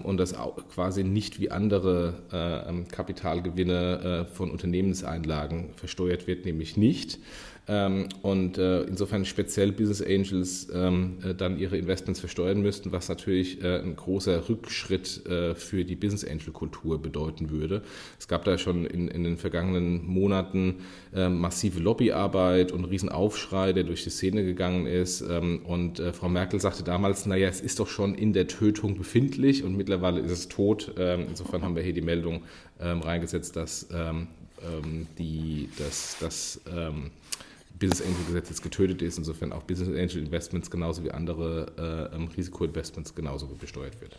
und 0.04 0.18
das 0.18 0.36
quasi 0.74 1.04
nicht 1.04 1.40
wie 1.40 1.52
andere 1.52 2.05
Kapitalgewinne 2.88 4.26
äh, 4.28 4.34
von 4.34 4.52
Unternehmenseinlagen 4.52 5.74
versteuert 5.76 6.28
wird, 6.28 6.46
nämlich 6.46 6.78
nicht. 6.78 7.20
Ähm, 7.68 8.10
und 8.22 8.58
äh, 8.60 8.84
insofern 8.84 9.26
speziell 9.26 9.72
Business 9.72 10.02
Angels 10.02 10.68
ähm, 10.72 11.18
äh, 11.24 11.34
dann 11.34 11.58
ihre 11.58 11.78
Investments 11.78 12.20
versteuern 12.20 12.62
müssten, 12.62 12.92
was 12.92 13.10
natürlich 13.10 13.64
äh, 13.64 13.80
ein 13.80 13.96
großer 13.96 14.48
Rückschritt 14.48 15.26
äh, 15.26 15.56
für 15.56 15.84
die 15.84 15.96
Business 15.96 16.24
Angel 16.24 16.52
Kultur 16.52 17.02
bedeuten 17.02 17.50
würde. 17.50 17.82
Es 18.20 18.28
gab 18.28 18.44
da 18.44 18.60
schon 18.60 18.86
in, 18.86 19.08
in 19.08 19.24
den 19.24 19.38
vergangenen 19.38 20.06
Monaten 20.06 20.76
ähm, 21.16 21.40
massive 21.40 21.80
Lobbyarbeit 21.80 22.72
und 22.72 22.86
Riesenaufschrei, 22.86 23.74
der 23.74 23.84
durch 23.84 24.04
die 24.04 24.12
Szene 24.12 24.44
gegangen 24.44 24.86
ist. 24.86 25.22
Ähm, 25.22 25.62
und 25.66 26.00
äh, 26.00 26.14
Frau 26.14 26.30
Merkel 26.30 26.60
sagte 26.60 26.84
damals, 26.84 27.26
naja, 27.26 27.50
es 27.50 27.62
ist 27.62 27.80
doch 27.80 27.88
schon 27.88 28.14
in 28.14 28.34
der 28.34 28.48
Tötung 28.48 28.96
befindlich 28.96 29.64
und 29.64 29.76
mittlerweile 29.76 30.20
ist 30.20 30.32
es 30.32 30.50
tot. 30.50 30.94
Ähm, 31.00 31.26
insofern 31.30 31.64
haben 31.64 31.76
wir 31.76 31.82
hier 31.82 31.94
die 31.94 32.02
Meldung 32.02 32.44
ähm, 32.80 33.02
reingesetzt, 33.02 33.56
dass 33.56 33.88
die, 35.20 35.70
dass, 35.78 36.18
dass 36.20 36.62
Business 37.80 38.02
Angel 38.02 38.24
Gesetz 38.28 38.50
jetzt 38.50 38.64
getötet 38.64 39.02
ist, 39.02 39.18
insofern 39.18 39.52
auch 39.52 39.64
Business 39.64 39.90
Angel 39.90 40.24
Investments 40.24 40.72
genauso 40.72 41.04
wie 41.04 41.12
andere 41.12 42.10
äh, 42.12 42.16
ähm, 42.16 42.30
Risikoinvestments 42.36 43.16
genauso 43.16 43.48
besteuert 43.48 44.00
wird. 44.00 44.16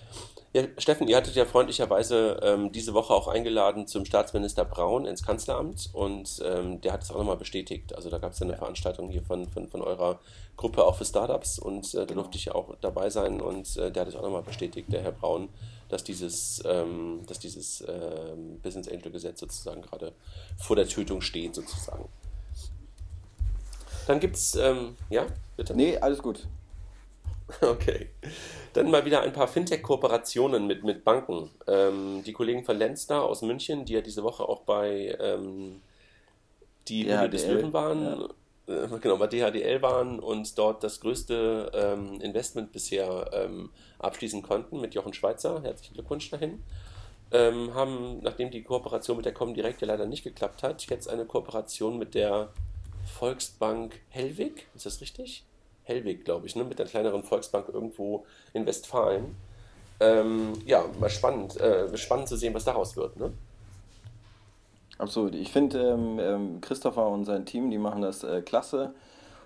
Ja, 0.52 0.64
Steffen, 0.78 1.08
ihr 1.08 1.16
hattet 1.16 1.34
ja 1.34 1.44
freundlicherweise 1.44 2.40
ähm, 2.42 2.72
diese 2.72 2.94
Woche 2.94 3.12
auch 3.12 3.28
eingeladen 3.28 3.86
zum 3.86 4.04
Staatsminister 4.04 4.64
Braun 4.64 5.06
ins 5.06 5.22
Kanzleramt 5.22 5.90
und 5.92 6.42
ähm, 6.44 6.80
der 6.80 6.92
hat 6.92 7.02
es 7.02 7.10
auch 7.10 7.18
nochmal 7.18 7.36
bestätigt. 7.36 7.94
Also 7.94 8.10
da 8.10 8.18
gab 8.18 8.32
es 8.32 8.38
ja 8.38 8.46
eine 8.46 8.56
Veranstaltung 8.56 9.08
hier 9.08 9.22
von, 9.22 9.48
von, 9.48 9.68
von 9.68 9.82
eurer 9.82 10.20
Gruppe 10.56 10.84
auch 10.84 10.96
für 10.96 11.04
Startups 11.04 11.58
und 11.58 11.94
äh, 11.94 12.06
da 12.06 12.14
durfte 12.14 12.38
ich 12.38 12.46
ja 12.46 12.54
auch 12.54 12.74
dabei 12.80 13.10
sein 13.10 13.40
und 13.40 13.76
äh, 13.76 13.90
der 13.90 14.02
hat 14.02 14.08
es 14.08 14.16
auch 14.16 14.22
nochmal 14.22 14.42
bestätigt, 14.42 14.92
der 14.92 15.02
Herr 15.02 15.12
Braun, 15.12 15.48
dass 15.88 16.04
dieses, 16.04 16.62
ähm, 16.66 17.20
dass 17.26 17.38
dieses 17.38 17.84
ähm, 17.86 18.58
Business 18.62 18.88
Angel 18.88 19.10
Gesetz 19.10 19.40
sozusagen 19.40 19.82
gerade 19.82 20.12
vor 20.58 20.76
der 20.76 20.88
Tötung 20.88 21.20
steht 21.20 21.54
sozusagen. 21.54 22.08
Dann 24.06 24.20
gibt 24.20 24.36
es, 24.36 24.54
ähm, 24.54 24.96
ja, 25.10 25.26
bitte? 25.56 25.74
Nee, 25.74 25.98
alles 25.98 26.22
gut. 26.22 26.46
Okay. 27.60 28.08
Dann 28.72 28.90
mal 28.90 29.04
wieder 29.04 29.22
ein 29.22 29.32
paar 29.32 29.46
Fintech-Kooperationen 29.46 30.66
mit, 30.66 30.82
mit 30.82 31.04
Banken. 31.04 31.50
Ähm, 31.68 32.22
die 32.24 32.32
Kollegen 32.32 32.64
von 32.64 32.76
Lenster 32.76 33.22
aus 33.22 33.42
München, 33.42 33.84
die 33.84 33.94
ja 33.94 34.00
diese 34.00 34.24
Woche 34.24 34.48
auch 34.48 34.62
bei 34.62 35.16
ähm, 35.20 35.80
die 36.88 37.06
Höhle 37.06 37.30
des 37.30 37.46
Löwen 37.46 37.72
waren, 37.72 38.28
ja. 38.66 38.84
äh, 38.84 38.98
genau, 39.00 39.16
bei 39.16 39.28
DHDL 39.28 39.80
waren 39.80 40.18
und 40.18 40.58
dort 40.58 40.84
das 40.84 41.00
größte 41.00 41.70
ähm, 41.72 42.20
Investment 42.20 42.72
bisher 42.72 43.30
ähm, 43.32 43.70
abschließen 43.98 44.42
konnten 44.42 44.80
mit 44.80 44.94
Jochen 44.94 45.14
Schweizer. 45.14 45.62
Herzlichen 45.62 45.94
Glückwunsch 45.94 46.30
dahin. 46.30 46.62
Ähm, 47.32 47.74
haben, 47.74 48.20
nachdem 48.22 48.50
die 48.50 48.62
Kooperation 48.62 49.16
mit 49.16 49.26
der 49.26 49.34
Comdirect 49.34 49.80
ja 49.80 49.88
leider 49.88 50.06
nicht 50.06 50.22
geklappt 50.22 50.62
hat, 50.62 50.84
jetzt 50.86 51.08
eine 51.08 51.24
Kooperation 51.24 51.98
mit 51.98 52.14
der 52.14 52.50
Volksbank 53.06 54.00
Hellwig, 54.10 54.66
ist 54.74 54.86
das 54.86 55.00
richtig? 55.00 55.44
Hellwig, 55.84 56.24
glaube 56.24 56.46
ich, 56.46 56.56
ne? 56.56 56.64
mit 56.64 56.78
der 56.78 56.86
kleineren 56.86 57.22
Volksbank 57.22 57.68
irgendwo 57.68 58.26
in 58.52 58.66
Westfalen. 58.66 59.36
Ähm, 60.00 60.52
ja, 60.66 60.84
mal 61.00 61.08
spannend, 61.08 61.56
äh, 61.58 61.96
spannend 61.96 62.28
zu 62.28 62.36
sehen, 62.36 62.52
was 62.52 62.64
daraus 62.64 62.96
wird. 62.96 63.16
Ne? 63.16 63.32
Absolut. 64.98 65.34
Ich 65.34 65.52
finde, 65.52 65.90
ähm, 65.90 66.18
ähm, 66.18 66.60
Christopher 66.60 67.06
und 67.06 67.24
sein 67.24 67.46
Team, 67.46 67.70
die 67.70 67.78
machen 67.78 68.02
das 68.02 68.24
äh, 68.24 68.42
klasse 68.42 68.94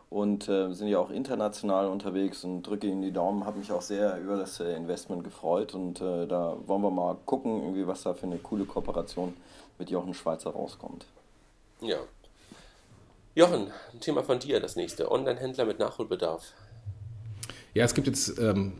und 0.08 0.48
äh, 0.48 0.72
sind 0.72 0.88
ja 0.88 0.98
auch 0.98 1.10
international 1.10 1.88
unterwegs 1.88 2.42
und 2.44 2.62
drücke 2.62 2.86
ihnen 2.86 3.02
die 3.02 3.12
Daumen. 3.12 3.44
Habe 3.44 3.58
mich 3.58 3.70
auch 3.70 3.82
sehr 3.82 4.18
über 4.18 4.36
das 4.36 4.58
äh, 4.60 4.74
Investment 4.74 5.22
gefreut 5.22 5.74
und 5.74 6.00
äh, 6.00 6.26
da 6.26 6.56
wollen 6.66 6.82
wir 6.82 6.90
mal 6.90 7.16
gucken, 7.26 7.62
irgendwie, 7.62 7.86
was 7.86 8.02
da 8.02 8.14
für 8.14 8.26
eine 8.26 8.38
coole 8.38 8.64
Kooperation 8.64 9.36
mit 9.78 9.90
Jochen 9.90 10.14
Schweizer 10.14 10.50
rauskommt. 10.50 11.06
Ja, 11.80 11.98
Jochen, 13.40 13.68
ein 13.94 14.00
Thema 14.00 14.22
von 14.22 14.38
dir, 14.38 14.60
das 14.60 14.76
nächste. 14.76 15.10
Online-Händler 15.10 15.64
mit 15.64 15.78
Nachholbedarf. 15.78 16.52
Ja, 17.72 17.86
es 17.86 17.94
gibt 17.94 18.06
jetzt 18.06 18.38
ähm, 18.38 18.74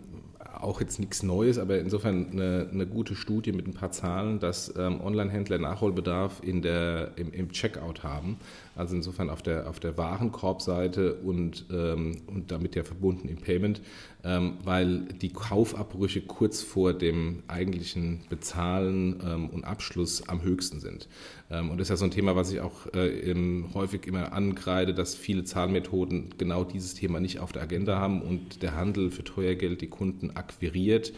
auch 0.60 0.82
jetzt 0.82 1.00
nichts 1.00 1.22
Neues, 1.22 1.56
aber 1.56 1.78
insofern 1.78 2.30
eine, 2.30 2.68
eine, 2.70 2.86
gute 2.86 3.14
Studie 3.14 3.52
mit 3.52 3.66
ein 3.66 3.72
paar 3.72 3.90
Zahlen, 3.90 4.38
dass 4.38 4.74
ähm, 4.76 5.00
Online-Händler 5.00 5.56
Nachholbedarf 5.56 6.42
in 6.42 6.60
der, 6.60 7.12
im, 7.16 7.32
im, 7.32 7.50
Checkout 7.52 8.02
haben. 8.02 8.38
Also 8.76 8.96
insofern 8.96 9.30
auf 9.30 9.40
der, 9.40 9.66
auf 9.66 9.80
der 9.80 9.96
Warenkorbseite 9.96 11.14
und, 11.14 11.64
ähm, 11.72 12.20
und 12.26 12.50
damit 12.50 12.74
ja 12.74 12.84
verbunden 12.84 13.30
im 13.30 13.38
Payment, 13.38 13.80
weil 14.22 15.00
die 15.20 15.32
Kaufabbrüche 15.32 16.20
kurz 16.20 16.62
vor 16.62 16.92
dem 16.92 17.42
eigentlichen 17.48 18.20
Bezahlen 18.28 19.20
ähm, 19.24 19.48
und 19.48 19.64
Abschluss 19.64 20.28
am 20.28 20.42
höchsten 20.42 20.80
sind. 20.80 21.08
Ähm, 21.50 21.70
und 21.70 21.78
das 21.78 21.86
ist 21.86 21.90
ja 21.90 21.96
so 21.96 22.04
ein 22.04 22.10
Thema, 22.10 22.36
was 22.36 22.52
ich 22.52 22.60
auch 22.60 22.86
äh, 22.94 23.34
häufig 23.74 24.06
immer 24.06 24.32
angreide, 24.32 24.94
dass 24.94 25.14
viele 25.14 25.44
Zahlmethoden 25.44 26.34
genau 26.38 26.64
dieses 26.64 26.94
Thema 26.94 27.20
nicht 27.20 27.38
auf 27.38 27.52
der 27.52 27.62
Agenda 27.62 27.98
haben 27.98 28.22
und 28.22 28.62
der 28.62 28.76
Handel 28.76 29.10
für 29.10 29.24
teuer 29.24 29.54
Geld 29.54 29.80
die 29.80 29.88
Kunden 29.88 30.30
akquiriert 30.32 31.12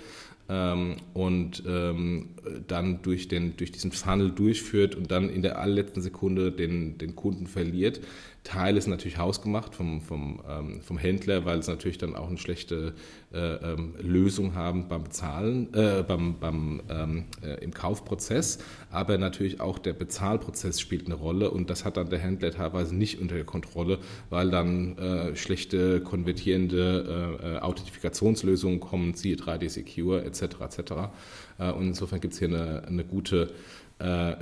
ähm, 0.49 0.97
und 1.15 1.63
ähm, 1.67 2.31
dann 2.67 3.03
durch, 3.03 3.29
den, 3.29 3.57
durch 3.57 3.73
diesen 3.73 3.93
Funnel 3.93 4.31
durchführt 4.31 4.95
und 4.95 5.11
dann 5.11 5.29
in 5.29 5.43
der 5.43 5.59
allerletzten 5.59 6.03
Sekunde 6.03 6.53
den, 6.53 6.99
den 6.99 7.17
Kunden 7.17 7.47
verliert. 7.47 8.01
Teil 8.45 8.77
ist 8.77 8.89
natürlich 8.89 9.19
hausgemacht 9.19 9.75
vom, 9.75 10.01
vom, 10.01 10.43
ähm, 10.49 10.81
vom 10.81 10.99
Händler, 10.99 11.45
weil 11.45 11.61
es 11.61 11.69
natürlich 11.69 11.99
dann 11.99 12.17
auch 12.17 12.27
eine 12.27 12.39
schlechte 12.39 12.93
äh, 13.33 13.39
ähm, 13.39 13.95
Lösung 14.01 14.57
haben 14.57 14.89
beim 14.89 15.05
Bezahlen, 15.05 15.73
äh, 15.75 16.03
beim, 16.03 16.41
beim, 16.41 16.83
ähm, 16.91 17.25
äh, 17.43 17.63
im 17.63 17.73
Kaufprozess. 17.73 18.59
Aber 18.91 19.17
natürlich 19.17 19.61
auch 19.61 19.79
der 19.79 19.93
Bezahlprozess 19.93 20.81
spielt 20.81 21.07
eine 21.07 21.15
Rolle 21.15 21.53
und 21.53 21.71
das 21.71 21.85
hat 21.85 21.97
dann 21.97 22.11
der 22.11 22.19
Händler 22.19 22.51
teilweise 22.51 22.97
nicht 22.97 23.21
unter 23.21 23.37
der 23.37 23.45
Kontrolle, 23.45 23.99
weil 24.29 24.51
dann 24.51 24.99
äh, 24.99 25.37
schlechte 25.37 26.01
konvertierende 26.01 27.39
äh, 27.43 27.55
äh, 27.55 27.59
Authentifikationslösungen 27.59 28.81
kommen, 28.81 29.15
siehe 29.15 29.37
3D 29.37 29.69
Secure 29.69 30.25
etc. 30.25 30.43
etc. 30.61 30.93
und 31.77 31.87
insofern 31.87 32.21
gibt 32.21 32.35
es 32.35 32.41
hier 32.41 32.49
eine, 32.49 32.85
eine 32.87 33.05
gute 33.05 33.51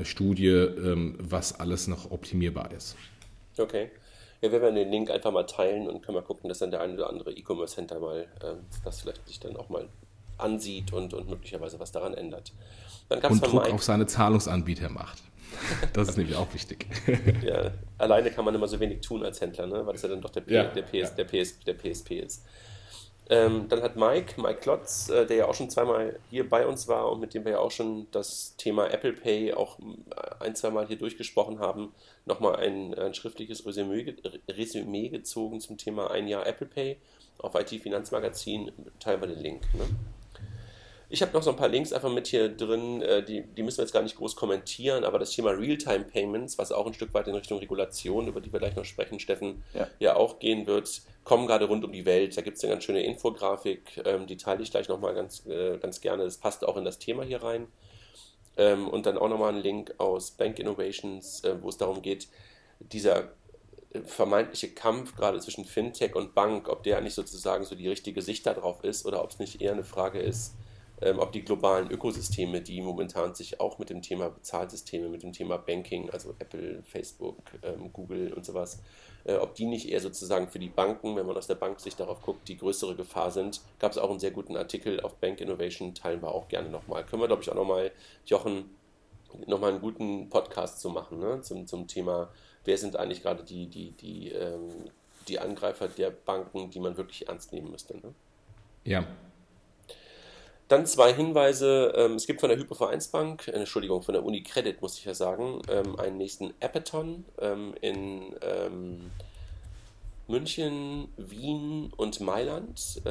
Studie, 0.05 0.47
ähm, 0.47 1.17
was 1.19 1.61
alles 1.61 1.87
noch 1.87 2.11
optimierbar 2.11 2.73
ist. 2.73 2.97
Okay. 3.59 3.91
Ja, 4.41 4.51
wir 4.53 4.63
werden 4.63 4.75
den 4.75 4.91
Link 4.91 5.11
einfach 5.11 5.33
mal 5.33 5.45
teilen 5.45 5.87
und 5.89 6.03
können 6.03 6.17
mal 6.17 6.25
gucken, 6.25 6.49
dass 6.49 6.59
dann 6.59 6.71
der 6.71 6.81
eine 6.81 6.95
oder 6.95 7.11
andere 7.11 7.33
E-Commerce-Center 7.33 8.01
mal 8.01 8.27
ähm, 8.43 8.65
das 8.85 9.03
vielleicht 9.03 9.27
sich 9.29 9.39
dann 9.39 9.57
auch 9.57 9.69
mal 9.69 9.89
ansieht 10.39 10.93
und, 10.93 11.13
und 11.13 11.29
möglicherweise 11.29 11.79
was 11.79 11.93
daran 11.93 12.15
ändert. 12.15 12.53
Dann 13.09 13.21
und 13.21 13.47
Druck 13.47 13.65
Mike, 13.65 13.75
auf 13.75 13.83
seine 13.83 14.07
Zahlungsanbieter 14.07 14.89
macht. 14.89 15.23
Das 15.93 16.11
ist 16.11 16.17
nämlich 16.17 16.37
auch 16.37 16.53
wichtig. 16.55 16.87
ja, 17.43 17.73
alleine 17.99 18.31
kann 18.31 18.45
man 18.45 18.55
immer 18.55 18.69
so 18.69 18.79
wenig 18.79 19.01
tun 19.01 19.25
als 19.25 19.41
Händler, 19.41 19.67
ne? 19.67 19.85
weil 19.85 19.97
es 19.97 20.03
ja 20.03 20.09
dann 20.09 20.21
doch 20.21 20.31
der, 20.31 20.43
P 20.43 20.55
ja, 20.55 20.65
der, 20.65 20.83
PS, 20.83 20.93
ja. 20.93 21.11
der, 21.11 21.25
PS, 21.25 21.59
der 21.61 21.75
PSP 21.75 22.21
ist. 22.21 22.45
Ähm, 23.31 23.69
dann 23.69 23.81
hat 23.81 23.95
Mike, 23.95 24.43
Mike 24.43 24.59
Klotz, 24.61 25.09
äh, 25.09 25.25
der 25.25 25.37
ja 25.37 25.47
auch 25.47 25.55
schon 25.55 25.71
zweimal 25.71 26.19
hier 26.31 26.49
bei 26.49 26.67
uns 26.67 26.89
war 26.89 27.13
und 27.13 27.21
mit 27.21 27.33
dem 27.33 27.45
wir 27.45 27.53
ja 27.53 27.59
auch 27.61 27.71
schon 27.71 28.09
das 28.11 28.57
Thema 28.57 28.89
Apple 28.89 29.13
Pay 29.13 29.55
auch 29.55 29.79
äh, 29.79 30.45
ein, 30.45 30.57
zweimal 30.57 30.89
hier 30.89 30.99
durchgesprochen 30.99 31.61
haben, 31.61 31.95
nochmal 32.27 32.57
ein, 32.57 32.93
ein 32.93 33.15
schriftliches 33.15 33.65
Resümee, 33.65 34.17
Resümee, 34.49 35.11
gezogen 35.11 35.61
zum 35.61 35.79
Thema 35.79 36.11
ein 36.11 36.27
Jahr 36.27 36.45
Apple 36.45 36.67
Pay 36.67 36.97
auf 37.39 37.55
IT 37.55 37.69
Finanzmagazin. 37.81 38.73
Teilen 38.99 39.21
wir 39.21 39.29
den 39.29 39.39
Link. 39.39 39.63
Ne? 39.75 39.85
Ich 41.13 41.23
habe 41.23 41.33
noch 41.33 41.43
so 41.43 41.51
ein 41.51 41.57
paar 41.57 41.69
Links 41.69 41.93
einfach 41.93 42.13
mit 42.13 42.29
hier 42.29 42.49
drin, 42.49 43.03
äh, 43.03 43.25
die, 43.25 43.43
die 43.43 43.63
müssen 43.65 43.79
wir 43.79 43.83
jetzt 43.83 43.93
gar 43.93 44.03
nicht 44.03 44.17
groß 44.17 44.37
kommentieren, 44.37 45.05
aber 45.05 45.19
das 45.19 45.31
Thema 45.31 45.51
Realtime 45.51 46.05
Payments, 46.05 46.57
was 46.57 46.71
auch 46.71 46.87
ein 46.87 46.95
Stück 46.95 47.13
weit 47.15 47.27
in 47.27 47.35
Richtung 47.35 47.59
Regulation, 47.59 48.29
über 48.29 48.41
die 48.41 48.53
wir 48.53 48.61
gleich 48.61 48.77
noch 48.77 48.85
sprechen, 48.85 49.19
Steffen, 49.19 49.65
ja, 49.75 49.89
ja 49.99 50.17
auch 50.17 50.39
gehen 50.39 50.69
wird, 50.69 51.03
kommen 51.31 51.47
gerade 51.47 51.67
rund 51.67 51.85
um 51.85 51.93
die 51.93 52.07
Welt. 52.07 52.37
Da 52.37 52.43
gibt 52.43 52.57
es 52.57 52.65
eine 52.65 52.73
ganz 52.73 52.83
schöne 52.83 53.05
Infografik, 53.05 54.03
ähm, 54.05 54.27
die 54.27 54.37
teile 54.37 54.65
ich 54.65 54.73
gleich 54.73 54.89
nochmal 54.89 55.15
ganz, 55.15 55.47
äh, 55.47 55.79
ganz 55.79 56.01
gerne. 56.01 56.25
Das 56.25 56.39
passt 56.39 56.67
auch 56.67 56.77
in 56.77 56.85
das 56.85 56.99
Thema 56.99 57.23
hier 57.23 57.41
rein. 57.41 57.69
Ähm, 58.57 58.89
und 58.89 59.07
dann 59.07 59.17
auch 59.17 59.29
nochmal 59.29 59.55
ein 59.55 59.63
Link 59.63 59.95
aus 59.99 60.33
Bank 60.33 60.59
Innovations, 60.59 61.45
äh, 61.45 61.63
wo 61.63 61.69
es 61.69 61.77
darum 61.77 62.03
geht, 62.03 62.27
dieser 62.81 63.29
vermeintliche 64.07 64.71
Kampf 64.71 65.15
gerade 65.15 65.39
zwischen 65.39 65.65
Fintech 65.65 66.17
und 66.17 66.35
Bank, 66.35 66.69
ob 66.69 66.83
der 66.83 66.99
eigentlich 66.99 67.15
sozusagen 67.15 67.65
so 67.65 67.77
die 67.77 67.89
richtige 67.89 68.23
Sicht 68.23 68.45
darauf 68.47 68.83
ist 68.83 69.07
oder 69.07 69.23
ob 69.23 69.31
es 69.31 69.39
nicht 69.39 69.63
eher 69.63 69.71
eine 69.71 69.85
Frage 69.85 70.19
ist, 70.19 70.57
ähm, 71.01 71.21
ob 71.21 71.31
die 71.31 71.45
globalen 71.45 71.93
Ökosysteme, 71.93 72.61
die 72.61 72.81
momentan 72.83 73.37
sich 73.37 73.61
auch 73.61 73.79
mit 73.79 73.89
dem 73.89 74.03
Thema 74.03 74.31
Bezahlsysteme, 74.31 75.09
mit 75.09 75.23
dem 75.23 75.33
Thema 75.33 75.59
Banking, 75.59 76.11
also 76.11 76.35
Apple, 76.41 76.83
Facebook, 76.83 77.39
ähm, 77.63 77.93
Google 77.93 78.33
und 78.33 78.45
sowas, 78.45 78.75
äh, 78.75 79.10
ob 79.25 79.55
die 79.55 79.67
nicht 79.67 79.89
eher 79.89 80.01
sozusagen 80.01 80.49
für 80.49 80.59
die 80.59 80.69
Banken, 80.69 81.17
wenn 81.17 81.27
man 81.27 81.37
aus 81.37 81.47
der 81.47 81.55
Banksicht 81.55 82.01
darauf 82.01 82.23
guckt, 82.23 82.49
die 82.49 82.57
größere 82.57 82.97
Gefahr 82.97 83.31
sind. 83.31 83.61
Gab 83.79 83.93
es 83.93 83.99
auch 83.99 84.11
einen 84.11 84.21
sehr 84.21 84.31
guten 84.31 84.57
Artikel 84.57 85.01
auf 85.01 85.17
Bank 85.17 85.41
Innovation, 85.41 85.95
teilen 85.95 86.23
wir 86.23 86.33
auch 86.33 86.49
gerne 86.49 86.71
nochmal. 86.71 87.05
Können 87.05 87.23
wir, 87.23 87.27
glaube 87.27 87.43
ich, 87.43 87.51
auch 87.51 87.55
nochmal, 87.55 87.93
Jochen, 88.25 88.71
nochmal 89.47 89.73
einen 89.73 89.81
guten 89.81 90.29
Podcast 90.29 90.81
zu 90.81 90.91
machen, 90.91 91.19
ne? 91.19 91.41
zum, 91.43 91.67
zum 91.67 91.87
Thema, 91.87 92.31
wer 92.65 92.79
sind 92.79 92.97
eigentlich 92.97 93.23
gerade 93.23 93.43
die, 93.45 93.67
die, 93.67 93.93
die, 93.93 94.31
ähm, 94.31 94.69
die 95.29 95.39
Angreifer 95.39 95.89
der 95.89 96.11
Banken, 96.11 96.71
die 96.71 96.81
man 96.81 96.97
wirklich 96.97 97.29
ernst 97.29 97.53
nehmen 97.53 97.71
müsste. 97.71 97.97
Ne? 97.97 98.15
Ja, 98.85 99.07
dann 100.71 100.87
zwei 100.87 101.13
Hinweise. 101.13 101.93
Ähm, 101.97 102.15
es 102.15 102.27
gibt 102.27 102.41
von 102.41 102.49
der 102.49 102.57
Hypovereinsbank, 102.59 103.49
äh, 103.49 103.53
Entschuldigung, 103.53 104.03
von 104.03 104.15
der 104.15 104.25
Uni 104.25 104.43
Credit, 104.43 104.81
muss 104.81 104.97
ich 104.97 105.05
ja 105.05 105.15
sagen, 105.15 105.61
ähm, 105.69 105.99
einen 105.99 106.17
nächsten 106.17 106.55
Appathon 106.61 107.25
ähm, 107.41 107.75
in 107.81 108.35
München, 110.29 111.09
Wien 111.17 111.93
und 111.97 112.21
Mailand 112.21 113.03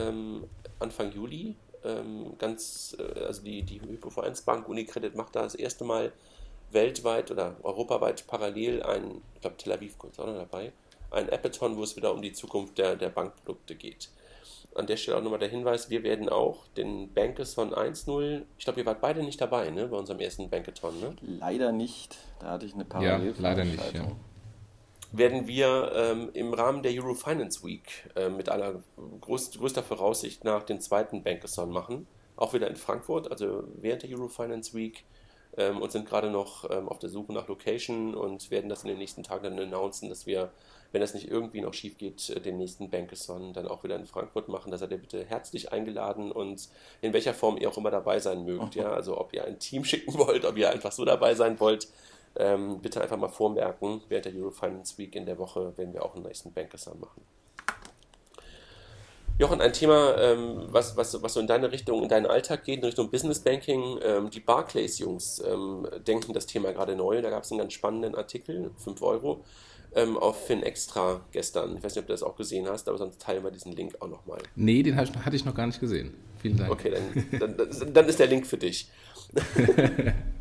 Anfang 0.79 1.11
Juli. 1.11 1.55
Ganz, 2.37 2.95
äh, 2.97 3.25
also 3.25 3.41
die, 3.43 3.63
die 3.63 3.81
Hypovereinsbank 3.81 4.69
Uni 4.69 4.85
Credit 4.85 5.15
macht 5.15 5.35
da 5.35 5.43
das 5.43 5.55
erste 5.55 5.83
Mal 5.83 6.13
weltweit 6.71 7.29
oder 7.29 7.57
europaweit 7.63 8.25
parallel 8.27 8.83
ein, 8.83 9.21
ich 9.35 9.41
glaube 9.41 9.57
Tel 9.57 9.73
Aviv 9.73 9.97
kommt 9.97 10.17
auch 10.19 10.27
noch 10.27 10.35
dabei, 10.37 10.71
ein 11.11 11.29
Appathon, 11.29 11.75
wo 11.75 11.83
es 11.83 11.95
wieder 11.97 12.13
um 12.13 12.21
die 12.21 12.33
Zukunft 12.33 12.77
der, 12.77 12.95
der 12.95 13.09
Bankprodukte 13.09 13.75
geht 13.75 14.09
an 14.75 14.87
der 14.87 14.97
Stelle 14.97 15.17
auch 15.17 15.23
nochmal 15.23 15.39
der 15.39 15.49
Hinweis, 15.49 15.89
wir 15.89 16.03
werden 16.03 16.29
auch 16.29 16.67
den 16.69 17.13
Bankathon 17.13 17.73
1.0, 17.73 18.43
ich 18.57 18.63
glaube, 18.63 18.79
ihr 18.79 18.85
wart 18.85 19.01
beide 19.01 19.23
nicht 19.23 19.41
dabei, 19.41 19.69
ne, 19.69 19.87
bei 19.87 19.97
unserem 19.97 20.19
ersten 20.19 20.49
Bankathon, 20.49 20.99
ne? 20.99 21.15
Leider 21.21 21.71
nicht, 21.71 22.17
da 22.39 22.51
hatte 22.51 22.65
ich 22.65 22.73
eine 22.73 22.85
Parallel. 22.85 23.29
Ja, 23.29 23.33
leider 23.39 23.65
nicht, 23.65 23.93
ja. 23.93 24.11
Werden 25.11 25.47
wir 25.47 25.91
ähm, 25.95 26.29
im 26.33 26.53
Rahmen 26.53 26.83
der 26.83 26.91
Eurofinance 26.91 27.63
Week 27.65 28.09
äh, 28.15 28.29
mit 28.29 28.47
aller 28.49 28.83
groß, 29.21 29.57
größter 29.57 29.81
Voraussicht 29.81 30.43
nach 30.43 30.63
den 30.63 30.79
zweiten 30.81 31.23
Bankathon 31.23 31.71
machen, 31.71 32.05
auch 32.35 32.53
wieder 32.53 32.67
in 32.67 32.75
Frankfurt, 32.75 33.31
also 33.31 33.63
während 33.81 34.03
der 34.03 34.11
Eurofinance 34.11 34.75
Week 34.75 35.03
ähm, 35.59 35.79
und 35.81 35.91
sind 35.91 36.09
gerade 36.09 36.31
noch 36.31 36.67
ähm, 36.71 36.89
auf 36.89 36.97
der 36.97 37.09
Suche 37.09 37.33
nach 37.33 37.47
Location 37.47 38.15
und 38.15 38.49
werden 38.49 38.69
das 38.69 38.81
in 38.81 38.89
den 38.89 38.97
nächsten 38.97 39.21
Tagen 39.21 39.43
dann 39.43 39.59
announcen, 39.59 40.09
dass 40.09 40.25
wir 40.25 40.51
wenn 40.91 41.01
das 41.01 41.13
nicht 41.13 41.29
irgendwie 41.29 41.61
noch 41.61 41.73
schief 41.73 41.97
geht, 41.97 42.29
äh, 42.29 42.39
den 42.39 42.57
nächsten 42.57 42.89
Bankathon 42.89 43.53
dann 43.53 43.67
auch 43.67 43.83
wieder 43.83 43.95
in 43.95 44.05
Frankfurt 44.05 44.47
machen. 44.47 44.71
Da 44.71 44.77
seid 44.77 44.91
ihr 44.91 44.97
bitte 44.97 45.23
herzlich 45.23 45.71
eingeladen 45.71 46.31
und 46.31 46.69
in 47.01 47.13
welcher 47.13 47.33
Form 47.33 47.57
ihr 47.57 47.69
auch 47.69 47.77
immer 47.77 47.91
dabei 47.91 48.19
sein 48.19 48.43
mögt. 48.43 48.75
Ja? 48.75 48.91
Also 48.91 49.19
ob 49.19 49.33
ihr 49.33 49.45
ein 49.45 49.59
Team 49.59 49.83
schicken 49.85 50.17
wollt, 50.17 50.45
ob 50.45 50.57
ihr 50.57 50.69
einfach 50.69 50.91
so 50.91 51.05
dabei 51.05 51.35
sein 51.35 51.59
wollt, 51.59 51.87
ähm, 52.35 52.79
bitte 52.81 53.01
einfach 53.01 53.17
mal 53.17 53.29
vormerken. 53.29 54.01
Während 54.07 54.25
der 54.25 54.35
Eurofinance 54.35 54.97
Week 54.97 55.15
in 55.15 55.25
der 55.25 55.37
Woche 55.37 55.77
werden 55.77 55.93
wir 55.93 56.03
auch 56.03 56.15
einen 56.15 56.25
nächsten 56.25 56.53
Bankathon 56.53 56.99
machen. 56.99 57.21
Jochen, 59.39 59.61
ein 59.61 59.71
Thema, 59.71 60.17
ähm, 60.19 60.65
was, 60.67 60.97
was, 60.97 61.23
was 61.23 61.33
so 61.33 61.39
in 61.39 61.47
deine 61.47 61.71
Richtung, 61.71 62.03
in 62.03 62.09
deinen 62.09 62.25
Alltag 62.25 62.65
geht, 62.65 62.79
in 62.79 62.83
Richtung 62.83 63.09
Business 63.09 63.39
Banking. 63.39 63.97
Ähm, 64.03 64.29
die 64.29 64.41
Barclays-Jungs 64.41 65.41
ähm, 65.47 65.87
denken 66.05 66.33
das 66.33 66.45
Thema 66.45 66.73
gerade 66.73 66.93
neu. 66.93 67.21
Da 67.21 67.29
gab 67.29 67.43
es 67.43 67.51
einen 67.51 67.59
ganz 67.59 67.71
spannenden 67.71 68.15
Artikel, 68.15 68.71
5 68.75 69.01
Euro, 69.01 69.45
ähm, 69.95 70.17
auf 70.17 70.45
FinExtra 70.45 71.21
gestern. 71.31 71.77
Ich 71.77 71.83
weiß 71.83 71.95
nicht, 71.95 72.01
ob 72.01 72.07
du 72.07 72.13
das 72.13 72.21
auch 72.21 72.35
gesehen 72.35 72.67
hast, 72.67 72.89
aber 72.89 72.97
sonst 72.97 73.21
teilen 73.21 73.41
wir 73.41 73.51
diesen 73.51 73.71
Link 73.71 73.95
auch 74.01 74.09
nochmal. 74.09 74.39
Nee, 74.57 74.83
den 74.83 74.97
hatte 74.97 75.35
ich 75.35 75.45
noch 75.45 75.55
gar 75.55 75.67
nicht 75.67 75.79
gesehen. 75.79 76.15
Vielen 76.41 76.57
Dank. 76.57 76.71
Okay, 76.71 76.91
dann, 77.39 77.55
dann, 77.57 77.93
dann 77.93 78.05
ist 78.09 78.19
der 78.19 78.27
Link 78.27 78.45
für 78.45 78.57
dich. 78.57 78.89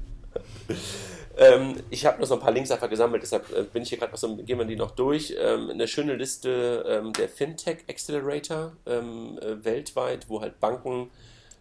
Ähm, 1.39 1.77
ich 1.89 2.05
habe 2.05 2.21
noch 2.21 2.27
so 2.27 2.35
ein 2.35 2.41
paar 2.41 2.51
Links 2.51 2.73
einfach 2.73 2.91
gesammelt, 2.91 3.23
deshalb 3.23 3.51
äh, 3.53 3.63
bin 3.63 3.85
ich 3.85 3.91
hier 3.91 3.99
gerade 3.99 4.17
so, 4.17 4.37
gehen 4.37 4.59
wir 4.59 4.65
die 4.65 4.75
noch 4.75 4.91
durch. 4.91 5.37
Ähm, 5.39 5.71
eine 5.71 5.87
schöne 5.87 6.17
Liste 6.17 6.85
ähm, 6.89 7.13
der 7.13 7.29
Fintech 7.29 7.85
Accelerator 7.89 8.73
ähm, 8.87 9.39
äh, 9.39 9.65
weltweit, 9.65 10.29
wo 10.29 10.41
halt 10.41 10.59
Banken 10.59 11.11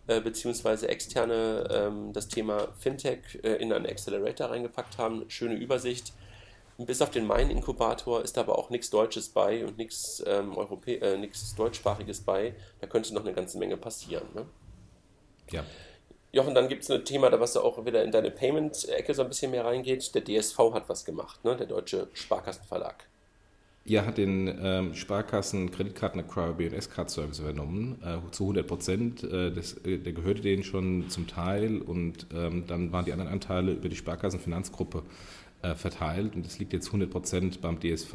äh, 0.07 0.19
beziehungsweise 0.19 0.87
externe 0.87 1.67
ähm, 1.69 2.11
das 2.11 2.27
Thema 2.27 2.69
Fintech 2.79 3.39
äh, 3.43 3.57
in 3.57 3.71
einen 3.71 3.85
Accelerator 3.85 4.49
reingepackt 4.49 4.97
haben. 4.97 5.29
Schöne 5.29 5.55
Übersicht. 5.55 6.11
Bis 6.79 7.01
auf 7.01 7.11
den 7.11 7.25
Main-Inkubator 7.27 8.23
ist 8.23 8.37
aber 8.37 8.57
auch 8.57 8.69
nichts 8.69 8.89
Deutsches 8.89 9.29
bei 9.29 9.65
und 9.65 9.77
nichts 9.77 10.23
ähm, 10.25 10.55
äh, 10.85 11.29
Deutschsprachiges 11.55 12.21
bei. 12.21 12.55
Da 12.81 12.87
könnte 12.87 13.13
noch 13.13 13.25
eine 13.25 13.33
ganze 13.33 13.57
Menge 13.57 13.77
passieren. 13.77 14.27
Ne? 14.33 14.45
Ja. 15.51 15.63
Jochen, 16.37 16.53
dann 16.53 16.67
gibt 16.67 16.83
es 16.83 16.91
ein 16.91 17.03
Thema, 17.03 17.29
da 17.31 17.39
was 17.39 17.53
du 17.53 17.61
auch 17.61 17.83
wieder 17.85 18.03
in 18.03 18.11
deine 18.11 18.29
Payment-Ecke 18.29 19.13
so 19.13 19.23
ein 19.23 19.27
bisschen 19.27 19.49
mehr 19.51 19.65
reingeht. 19.65 20.13
Der 20.13 20.23
DSV 20.23 20.57
hat 20.71 20.87
was 20.87 21.03
gemacht, 21.03 21.43
ne? 21.43 21.55
der 21.55 21.65
Deutsche 21.65 22.07
Sparkassenverlag. 22.13 23.07
Ja, 23.85 24.05
hat 24.05 24.17
den 24.17 24.53
ähm, 24.61 24.93
Sparkassen 24.93 25.71
Kreditkarten 25.71 26.19
Acquire 26.19 26.53
BNS 26.53 26.89
Card 26.91 27.09
Service 27.09 27.39
übernommen, 27.39 27.99
äh, 28.03 28.17
zu 28.31 28.43
100 28.43 28.67
Prozent. 28.67 29.23
Äh, 29.23 29.47
äh, 29.47 29.97
der 29.97 30.13
gehörte 30.13 30.41
denen 30.41 30.63
schon 30.63 31.09
zum 31.09 31.25
Teil 31.25 31.81
und 31.81 32.27
ähm, 32.35 32.65
dann 32.67 32.91
waren 32.91 33.05
die 33.05 33.13
anderen 33.13 33.31
Anteile 33.31 33.71
über 33.71 33.89
die 33.89 33.95
Sparkassen 33.95 34.39
Finanzgruppe 34.39 34.99
äh, 34.99 35.01
verteilt 35.75 36.35
und 36.35 36.45
das 36.45 36.59
liegt 36.59 36.73
jetzt 36.73 36.87
100 36.87 37.09
Prozent 37.09 37.61
beim 37.61 37.79
DSV. 37.79 38.13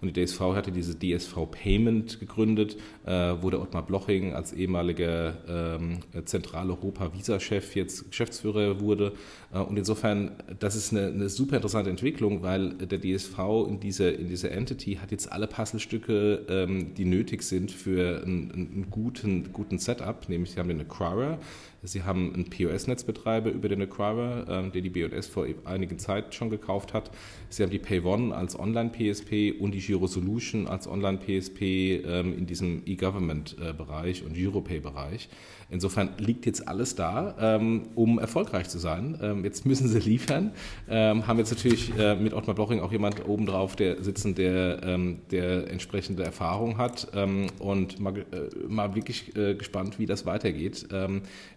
Und 0.00 0.16
die 0.16 0.24
DSV 0.24 0.40
hatte 0.40 0.72
diese 0.72 0.98
DSV 0.98 1.50
Payment 1.50 2.18
gegründet, 2.20 2.76
äh, 3.04 3.34
wo 3.40 3.50
der 3.50 3.60
Ottmar 3.60 3.84
Bloching 3.84 4.32
als 4.34 4.52
ehemaliger 4.52 5.34
ähm, 5.48 6.00
Zentraleuropa-Visa-Chef 6.24 7.76
jetzt 7.76 8.10
Geschäftsführer 8.10 8.80
wurde. 8.80 9.12
Äh, 9.52 9.58
und 9.58 9.76
insofern, 9.76 10.32
das 10.58 10.76
ist 10.76 10.92
eine, 10.92 11.06
eine, 11.08 11.28
super 11.28 11.56
interessante 11.56 11.90
Entwicklung, 11.90 12.42
weil 12.42 12.74
der 12.74 13.00
DSV 13.00 13.38
in 13.68 13.80
dieser, 13.80 14.18
in 14.18 14.28
dieser 14.28 14.50
Entity 14.52 14.96
hat 14.96 15.10
jetzt 15.10 15.30
alle 15.30 15.46
Puzzlestücke, 15.46 16.46
ähm, 16.48 16.94
die 16.94 17.04
nötig 17.04 17.42
sind 17.42 17.70
für 17.70 18.22
einen, 18.22 18.50
einen 18.52 18.86
guten, 18.90 19.52
guten 19.52 19.78
Setup, 19.78 20.28
nämlich 20.28 20.52
sie 20.52 20.60
haben 20.60 20.68
den 20.68 20.80
Acquirer, 20.80 21.38
Sie 21.84 22.04
haben 22.04 22.32
einen 22.32 22.48
POS-Netzbetreiber 22.48 23.50
über 23.50 23.68
den 23.68 23.82
Acquirer, 23.82 24.46
ähm, 24.48 24.72
der 24.72 24.82
die 24.82 24.90
BS 24.90 25.26
vor 25.26 25.46
einigen 25.64 25.98
Zeit 25.98 26.34
schon 26.34 26.48
gekauft 26.48 26.94
hat. 26.94 27.10
Sie 27.52 27.62
haben 27.62 27.70
die 27.70 27.78
PayOne 27.78 28.34
als 28.34 28.58
Online-PSP 28.58 29.60
und 29.60 29.72
die 29.72 29.80
Giro 29.80 30.06
Solution 30.06 30.66
als 30.66 30.88
Online-PSP 30.88 31.60
ähm, 31.60 32.38
in 32.38 32.46
diesem 32.46 32.80
E-Government-Bereich 32.86 34.24
und 34.24 34.32
Giropay-Bereich. 34.32 35.28
Insofern 35.68 36.10
liegt 36.16 36.46
jetzt 36.46 36.66
alles 36.66 36.94
da, 36.94 37.36
ähm, 37.38 37.88
um 37.94 38.18
erfolgreich 38.18 38.70
zu 38.70 38.78
sein. 38.78 39.18
Ähm, 39.20 39.44
jetzt 39.44 39.66
müssen 39.66 39.86
sie 39.86 39.98
liefern. 39.98 40.52
Ähm, 40.88 41.26
haben 41.26 41.38
jetzt 41.38 41.50
natürlich 41.50 41.92
äh, 41.98 42.16
mit 42.16 42.32
Ottmar 42.32 42.54
Bloching 42.54 42.80
auch 42.80 42.90
jemand 42.90 43.28
obendrauf, 43.28 43.76
der 43.76 44.02
sitzen, 44.02 44.34
der, 44.34 44.82
ähm, 44.82 45.20
der 45.30 45.70
entsprechende 45.70 46.24
Erfahrung 46.24 46.78
hat 46.78 47.12
und 47.58 48.00
mal, 48.00 48.18
äh, 48.18 48.24
mal 48.66 48.94
wirklich 48.94 49.36
äh, 49.36 49.54
gespannt, 49.54 49.98
wie 49.98 50.06
das 50.06 50.24
weitergeht, 50.24 50.88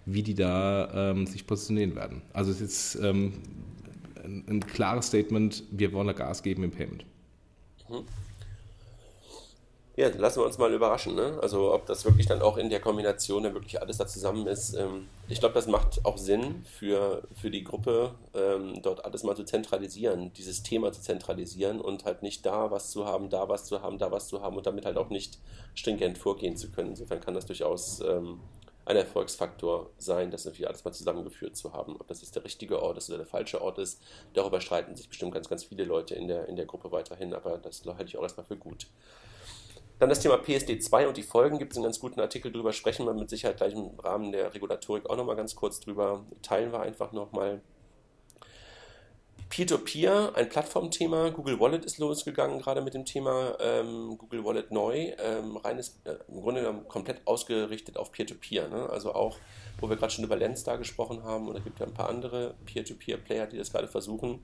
wie 0.06 0.24
die 0.24 0.34
da 0.34 1.16
sich 1.26 1.48
positionieren 1.48 1.96
werden. 1.96 2.22
Also 2.34 2.52
es 2.52 2.62
ist 2.62 2.96
jetzt 2.96 3.06
ein, 4.26 4.46
ein 4.48 4.66
klares 4.66 5.08
Statement, 5.08 5.64
wir 5.72 5.94
wollen 5.94 6.08
da 6.08 6.14
Gas 6.14 6.44
geben 6.44 6.64
im 6.64 6.72
Payment. 6.72 7.06
Mhm. 7.90 8.06
Ja, 9.98 10.10
lassen 10.10 10.42
wir 10.42 10.46
uns 10.46 10.58
mal 10.58 10.74
überraschen. 10.74 11.16
Ne? 11.16 11.40
Also 11.42 11.74
ob 11.74 11.86
das 11.86 12.04
wirklich 12.04 12.26
dann 12.26 12.42
auch 12.42 12.58
in 12.58 12.70
der 12.70 12.82
Kombination 12.82 13.44
dann 13.44 13.54
wirklich 13.54 13.82
alles 13.82 13.98
da 13.98 14.06
zusammen 14.06 14.46
ist. 14.46 14.74
Ähm, 14.74 15.08
ich 15.30 15.40
glaube, 15.40 15.56
das 15.56 15.68
macht 15.68 16.04
auch 16.04 16.18
Sinn 16.18 16.66
für, 16.66 17.24
für 17.34 17.50
die 17.50 17.64
Gruppe, 17.64 18.14
ähm, 18.34 18.82
dort 18.82 19.06
alles 19.06 19.24
mal 19.24 19.38
zu 19.38 19.46
zentralisieren, 19.46 20.34
dieses 20.34 20.64
Thema 20.64 20.92
zu 20.92 21.02
zentralisieren 21.02 21.80
und 21.80 22.04
halt 22.04 22.24
nicht 22.24 22.46
da 22.46 22.72
was 22.72 22.92
zu 22.92 23.06
haben, 23.06 23.30
da 23.30 23.48
was 23.48 23.66
zu 23.66 23.82
haben, 23.82 23.98
da 23.98 24.12
was 24.12 24.28
zu 24.28 24.42
haben 24.42 24.58
und 24.58 24.68
damit 24.68 24.86
halt 24.86 24.98
auch 24.98 25.10
nicht 25.10 25.40
stringent 25.76 26.18
vorgehen 26.18 26.58
zu 26.58 26.72
können. 26.72 26.90
Insofern 26.90 27.22
kann 27.22 27.34
das 27.34 27.46
durchaus 27.46 28.02
ähm, 28.02 28.42
ein 28.86 28.96
Erfolgsfaktor 28.96 29.90
sein, 29.98 30.30
das 30.32 30.46
natürlich 30.46 30.68
alles 30.68 30.86
mal 30.86 30.92
zusammengeführt 30.92 31.56
zu 31.56 31.74
haben. 31.74 31.96
Ob 32.00 32.08
das 32.08 32.22
jetzt 32.22 32.36
der 32.36 32.44
richtige 32.44 32.82
Ort 32.82 32.98
ist 32.98 33.10
oder 33.10 33.18
der 33.18 33.28
falsche 33.28 33.62
Ort 33.62 33.80
ist, 33.80 34.02
darüber 34.34 34.62
streiten 34.62 34.96
sich 34.96 35.10
bestimmt 35.10 35.34
ganz, 35.34 35.50
ganz 35.50 35.64
viele 35.64 35.84
Leute 35.84 36.14
in 36.16 36.28
der, 36.28 36.48
in 36.48 36.56
der 36.56 36.66
Gruppe 36.66 36.92
weiterhin, 36.92 37.34
aber 37.34 37.58
das 37.58 37.84
halte 37.86 38.06
ich 38.06 38.18
auch 38.18 38.24
erstmal 38.24 38.46
für 38.46 38.58
gut. 38.58 38.88
Dann 39.98 40.10
das 40.10 40.20
Thema 40.20 40.36
PSD2 40.36 41.08
und 41.08 41.18
die 41.18 41.24
Folgen 41.24 41.58
gibt 41.58 41.72
es 41.72 41.78
einen 41.78 41.86
ganz 41.86 42.00
guten 42.00 42.20
Artikel 42.20 42.52
drüber, 42.52 42.74
sprechen 42.74 43.06
wir 43.06 43.14
mit 43.14 43.30
Sicherheit 43.30 43.58
gleich 43.58 43.74
im 43.74 43.98
Rahmen 44.00 44.32
der 44.32 44.54
Regulatorik 44.54 45.10
auch 45.10 45.16
nochmal 45.16 45.38
ganz 45.38 45.56
kurz 45.56 45.80
drüber, 45.80 46.26
teilen 46.42 46.72
wir 46.72 46.82
einfach 46.82 47.12
nochmal. 47.12 47.62
Peer-to-Peer, 49.50 50.34
ein 50.36 50.50
Plattformthema. 50.50 51.30
Google 51.30 51.60
Wallet 51.60 51.86
ist 51.86 52.00
losgegangen, 52.00 52.60
gerade 52.60 52.82
mit 52.82 52.94
dem 52.94 53.06
Thema 53.06 53.56
ähm, 53.60 54.18
Google 54.18 54.44
Wallet 54.44 54.72
neu. 54.72 55.14
Ähm, 55.20 55.58
reines, 55.58 56.00
äh, 56.04 56.16
im 56.28 56.42
Grunde 56.42 56.62
genommen 56.62 56.88
komplett 56.88 57.26
ausgerichtet 57.26 57.98
auf 57.98 58.12
Peer-to-Peer. 58.12 58.68
Ne? 58.70 58.90
Also 58.90 59.14
auch, 59.14 59.38
wo 59.80 59.90
wir 59.90 59.98
gerade 59.98 60.12
schon 60.12 60.26
über 60.26 60.36
Lens 60.36 60.64
da 60.64 60.76
gesprochen 60.78 61.24
haben, 61.24 61.48
und 61.48 61.58
es 61.58 61.64
gibt 61.64 61.80
ja 61.80 61.86
ein 61.86 61.94
paar 61.94 62.10
andere 62.10 62.56
Peer-to-Peer-Player, 62.66 63.48
die 63.48 63.58
das 63.58 63.72
gerade 63.72 63.88
versuchen, 63.88 64.44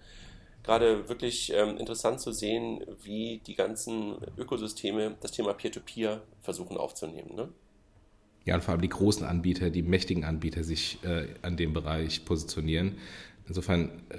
gerade 0.63 1.09
wirklich 1.09 1.51
ähm, 1.53 1.77
interessant 1.77 2.21
zu 2.21 2.31
sehen, 2.31 2.85
wie 3.01 3.41
die 3.45 3.55
ganzen 3.55 4.17
Ökosysteme 4.37 5.17
das 5.19 5.31
Thema 5.31 5.53
Peer-to-Peer 5.53 6.17
-Peer 6.17 6.21
versuchen 6.41 6.77
aufzunehmen. 6.77 7.35
Ne? 7.35 7.49
Ja, 8.43 8.55
und 8.55 8.63
vor 8.63 8.71
allem 8.71 8.81
die 8.81 8.89
großen 8.89 9.25
Anbieter, 9.25 9.69
die 9.69 9.83
mächtigen 9.83 10.23
Anbieter 10.23 10.63
sich 10.63 11.03
äh, 11.03 11.27
an 11.43 11.57
dem 11.57 11.73
Bereich 11.73 12.25
positionieren. 12.25 12.97
Insofern 13.51 13.89
äh, 14.07 14.15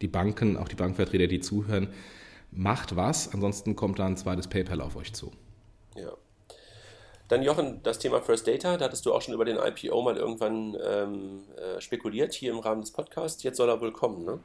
die 0.00 0.06
Banken, 0.06 0.56
auch 0.56 0.68
die 0.68 0.76
Bankvertreter, 0.76 1.26
die 1.26 1.40
zuhören, 1.40 1.88
macht 2.52 2.94
was, 2.94 3.34
ansonsten 3.34 3.74
kommt 3.74 3.98
da 3.98 4.06
ein 4.06 4.16
zweites 4.16 4.46
PayPal 4.46 4.80
auf 4.80 4.94
euch 4.94 5.12
zu. 5.12 5.32
Ja. 5.96 6.12
Dann 7.26 7.42
Jochen, 7.42 7.82
das 7.82 7.98
Thema 7.98 8.20
First 8.20 8.46
Data, 8.46 8.76
da 8.76 8.84
hattest 8.84 9.04
du 9.04 9.12
auch 9.12 9.22
schon 9.22 9.34
über 9.34 9.44
den 9.44 9.56
IPO 9.56 10.00
mal 10.02 10.16
irgendwann 10.16 10.76
ähm, 10.80 11.40
äh, 11.56 11.80
spekuliert 11.80 12.32
hier 12.32 12.52
im 12.52 12.60
Rahmen 12.60 12.80
des 12.80 12.92
Podcasts. 12.92 13.42
Jetzt 13.42 13.56
soll 13.56 13.68
er 13.68 13.80
wohl 13.80 13.90
kommen, 13.90 14.24
ne? 14.24 14.38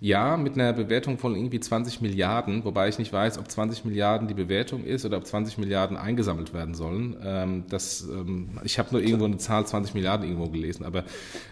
Ja, 0.00 0.36
mit 0.36 0.54
einer 0.54 0.72
Bewertung 0.72 1.18
von 1.18 1.34
irgendwie 1.34 1.60
20 1.60 2.00
Milliarden, 2.00 2.64
wobei 2.64 2.88
ich 2.88 2.98
nicht 2.98 3.12
weiß, 3.12 3.38
ob 3.38 3.50
20 3.50 3.84
Milliarden 3.84 4.28
die 4.28 4.34
Bewertung 4.34 4.84
ist 4.84 5.04
oder 5.04 5.16
ob 5.16 5.26
20 5.26 5.58
Milliarden 5.58 5.96
eingesammelt 5.96 6.52
werden 6.52 6.74
sollen. 6.74 7.16
Ähm, 7.24 7.64
das, 7.68 8.02
ähm, 8.02 8.50
ich 8.62 8.78
habe 8.78 8.90
nur 8.92 9.00
irgendwo 9.00 9.24
eine 9.24 9.38
Zahl 9.38 9.66
20 9.66 9.94
Milliarden 9.94 10.26
irgendwo 10.28 10.50
gelesen, 10.50 10.84
aber 10.84 11.00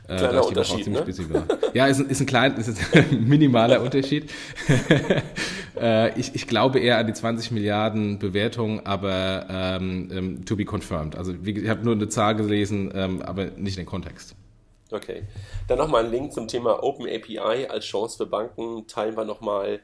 äh, 0.09 0.17
da 0.17 0.41
ist 0.41 0.51
die 0.51 0.59
auch 0.59 0.65
ziemlich 0.65 0.89
ne? 0.89 1.03
busy 1.03 1.33
war. 1.33 1.47
Ja, 1.73 1.87
ist, 1.87 2.01
ist 2.01 2.21
ein 2.21 2.27
klein, 2.27 2.55
ist 2.57 2.95
ein 2.95 3.25
minimaler 3.29 3.81
Unterschied. 3.81 4.31
äh, 5.81 6.19
ich, 6.19 6.35
ich 6.35 6.47
glaube 6.47 6.81
eher 6.81 6.99
an 6.99 7.07
die 7.07 7.15
20 7.15 7.51
Milliarden 7.51 8.19
Bewertung, 8.19 8.85
aber 8.85 9.47
ähm, 9.49 10.11
ähm, 10.13 10.45
to 10.45 10.57
be 10.57 10.65
confirmed. 10.65 11.17
Also 11.17 11.35
ich 11.43 11.69
habe 11.69 11.83
nur 11.83 11.95
eine 11.95 12.09
Zahl 12.09 12.35
gelesen, 12.37 12.93
ähm, 12.95 13.23
aber 13.23 13.47
nicht 13.57 13.79
den 13.79 13.87
Kontext. 13.87 14.37
Okay. 14.91 15.25
Dann 15.69 15.79
nochmal 15.79 16.05
ein 16.05 16.11
Link 16.11 16.33
zum 16.33 16.49
Thema 16.49 16.83
Open 16.83 17.07
API 17.07 17.67
als 17.69 17.85
Chance 17.85 18.17
für 18.17 18.27
Banken. 18.27 18.87
Teilen 18.87 19.17
wir 19.17 19.25
nochmal. 19.25 19.81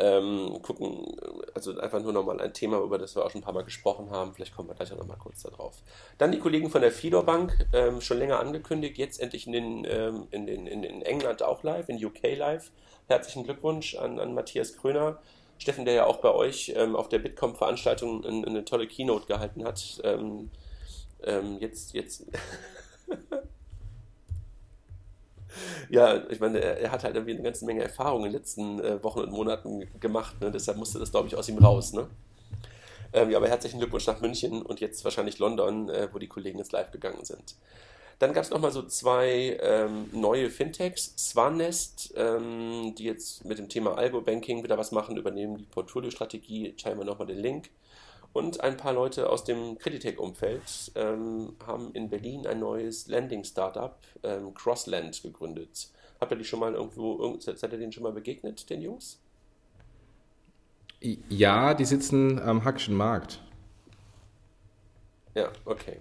Ähm, 0.00 0.60
gucken, 0.62 1.16
also 1.54 1.76
einfach 1.80 2.00
nur 2.00 2.12
nochmal 2.12 2.40
ein 2.40 2.54
Thema, 2.54 2.78
über 2.78 2.98
das 2.98 3.16
wir 3.16 3.24
auch 3.24 3.30
schon 3.30 3.40
ein 3.40 3.44
paar 3.44 3.52
Mal 3.52 3.64
gesprochen 3.64 4.10
haben. 4.10 4.32
Vielleicht 4.32 4.54
kommen 4.54 4.68
wir 4.68 4.76
gleich 4.76 4.92
auch 4.92 4.96
nochmal 4.96 5.18
kurz 5.18 5.42
darauf. 5.42 5.82
Dann 6.18 6.30
die 6.30 6.38
Kollegen 6.38 6.70
von 6.70 6.82
der 6.82 6.92
Fidor 6.92 7.24
Bank, 7.24 7.66
ähm, 7.72 8.00
schon 8.00 8.18
länger 8.18 8.38
angekündigt, 8.38 8.96
jetzt 8.96 9.20
endlich 9.20 9.48
in, 9.48 9.52
den, 9.52 9.84
ähm, 9.90 10.28
in, 10.30 10.46
den, 10.46 10.68
in, 10.68 10.84
in, 10.84 11.02
England 11.02 11.42
auch 11.42 11.64
live, 11.64 11.88
in 11.88 12.04
UK 12.04 12.36
live. 12.36 12.70
Herzlichen 13.08 13.42
Glückwunsch 13.42 13.96
an, 13.96 14.20
an 14.20 14.34
Matthias 14.34 14.76
Kröner. 14.76 15.18
Steffen, 15.58 15.84
der 15.84 15.94
ja 15.94 16.06
auch 16.06 16.18
bei 16.18 16.32
euch 16.32 16.72
ähm, 16.76 16.94
auf 16.94 17.08
der 17.08 17.18
Bitkom-Veranstaltung 17.18 18.24
eine, 18.24 18.64
tolle 18.64 18.86
Keynote 18.86 19.26
gehalten 19.26 19.64
hat. 19.64 20.00
Ähm, 20.04 20.50
ähm, 21.24 21.58
jetzt, 21.58 21.92
jetzt 21.94 22.24
ja, 25.88 26.28
ich 26.30 26.40
meine, 26.40 26.58
er, 26.58 26.90
hat 26.90 27.04
halt 27.04 27.14
irgendwie 27.14 27.34
eine 27.34 27.42
ganze 27.42 27.64
Menge 27.64 27.82
Erfahrung 27.82 28.24
in 28.24 28.32
den 28.32 28.38
letzten 28.38 28.80
äh, 28.80 29.02
Wochen 29.02 29.20
und 29.20 29.30
Monaten 29.30 29.88
gemacht, 30.00 30.40
ne? 30.40 30.50
deshalb 30.50 30.78
musste 30.78 30.98
das, 30.98 31.10
glaube 31.10 31.28
ich, 31.28 31.36
aus 31.36 31.48
ihm 31.48 31.58
raus. 31.58 31.92
Ne? 31.92 32.08
Ähm, 33.12 33.30
ja, 33.30 33.38
aber 33.38 33.48
herzlichen 33.48 33.78
Glückwunsch 33.78 34.06
nach 34.06 34.20
München 34.20 34.62
und 34.62 34.80
jetzt 34.80 35.04
wahrscheinlich 35.04 35.38
London, 35.38 35.88
äh, 35.88 36.08
wo 36.12 36.18
die 36.18 36.28
Kollegen 36.28 36.58
jetzt 36.58 36.72
live 36.72 36.90
gegangen 36.90 37.24
sind. 37.24 37.56
Dann 38.18 38.32
gab 38.32 38.42
es 38.42 38.50
nochmal 38.50 38.72
so 38.72 38.82
zwei 38.82 39.58
ähm, 39.62 40.10
neue 40.12 40.50
Fintechs. 40.50 41.14
Swanest, 41.16 42.12
ähm, 42.16 42.94
die 42.98 43.04
jetzt 43.04 43.44
mit 43.44 43.58
dem 43.58 43.68
Thema 43.68 43.96
Algo-Banking 43.96 44.64
wieder 44.64 44.76
was 44.76 44.90
machen, 44.90 45.16
übernehmen 45.16 45.56
die 45.56 45.64
Portfolio-Strategie. 45.64 46.74
Teilen 46.76 46.98
wir 46.98 47.04
nochmal 47.04 47.28
den 47.28 47.38
Link. 47.38 47.70
Und 48.32 48.60
ein 48.60 48.76
paar 48.76 48.92
Leute 48.92 49.30
aus 49.30 49.44
dem 49.44 49.78
Creditec-Umfeld 49.78 50.92
ähm, 50.94 51.56
haben 51.66 51.92
in 51.92 52.08
Berlin 52.08 52.46
ein 52.46 52.60
neues 52.60 53.08
Landing-Startup, 53.08 53.96
ähm, 54.22 54.54
Crossland, 54.54 55.22
gegründet. 55.22 55.88
Habt 56.20 56.32
ihr 56.32 56.38
die 56.38 56.44
schon 56.44 56.60
mal 56.60 56.74
irgendwo, 56.74 57.36
seid 57.38 57.62
ihr 57.72 57.78
denen 57.78 57.92
schon 57.92 58.02
mal 58.02 58.12
begegnet, 58.12 58.68
den 58.70 58.82
Jungs? 58.82 59.20
Ja, 61.00 61.74
die 61.74 61.84
sitzen 61.84 62.40
am 62.40 62.64
Hackschen 62.64 62.94
Markt. 62.94 63.40
Ja, 65.34 65.52
okay. 65.64 66.00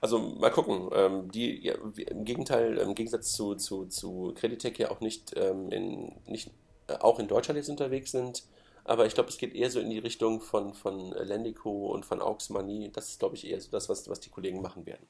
Also 0.00 0.18
mal 0.18 0.50
gucken. 0.50 0.88
Ähm, 0.94 1.30
die 1.30 1.64
ja, 1.64 1.74
im 2.08 2.24
Gegenteil, 2.24 2.78
im 2.78 2.94
Gegensatz 2.94 3.32
zu, 3.32 3.54
zu, 3.54 3.86
zu 3.86 4.32
Creditec 4.34 4.78
ja 4.78 4.90
auch 4.90 5.00
nicht, 5.00 5.36
ähm, 5.36 5.70
in, 5.70 6.12
nicht 6.26 6.50
äh, 6.88 6.94
auch 6.94 7.18
in 7.18 7.28
Deutschland 7.28 7.58
jetzt 7.58 7.68
unterwegs 7.68 8.10
sind. 8.10 8.42
Aber 8.84 9.06
ich 9.06 9.14
glaube, 9.14 9.28
es 9.28 9.38
geht 9.38 9.54
eher 9.54 9.70
so 9.70 9.80
in 9.80 9.90
die 9.90 9.98
Richtung 9.98 10.40
von, 10.40 10.74
von 10.74 11.12
Lendico 11.12 11.88
und 11.92 12.04
von 12.04 12.20
Aux 12.20 12.50
Money. 12.50 12.90
Das 12.92 13.08
ist, 13.08 13.20
glaube 13.20 13.36
ich, 13.36 13.46
eher 13.46 13.60
so 13.60 13.70
das, 13.70 13.88
was, 13.88 14.08
was 14.08 14.20
die 14.20 14.30
Kollegen 14.30 14.60
machen 14.60 14.86
werden. 14.86 15.06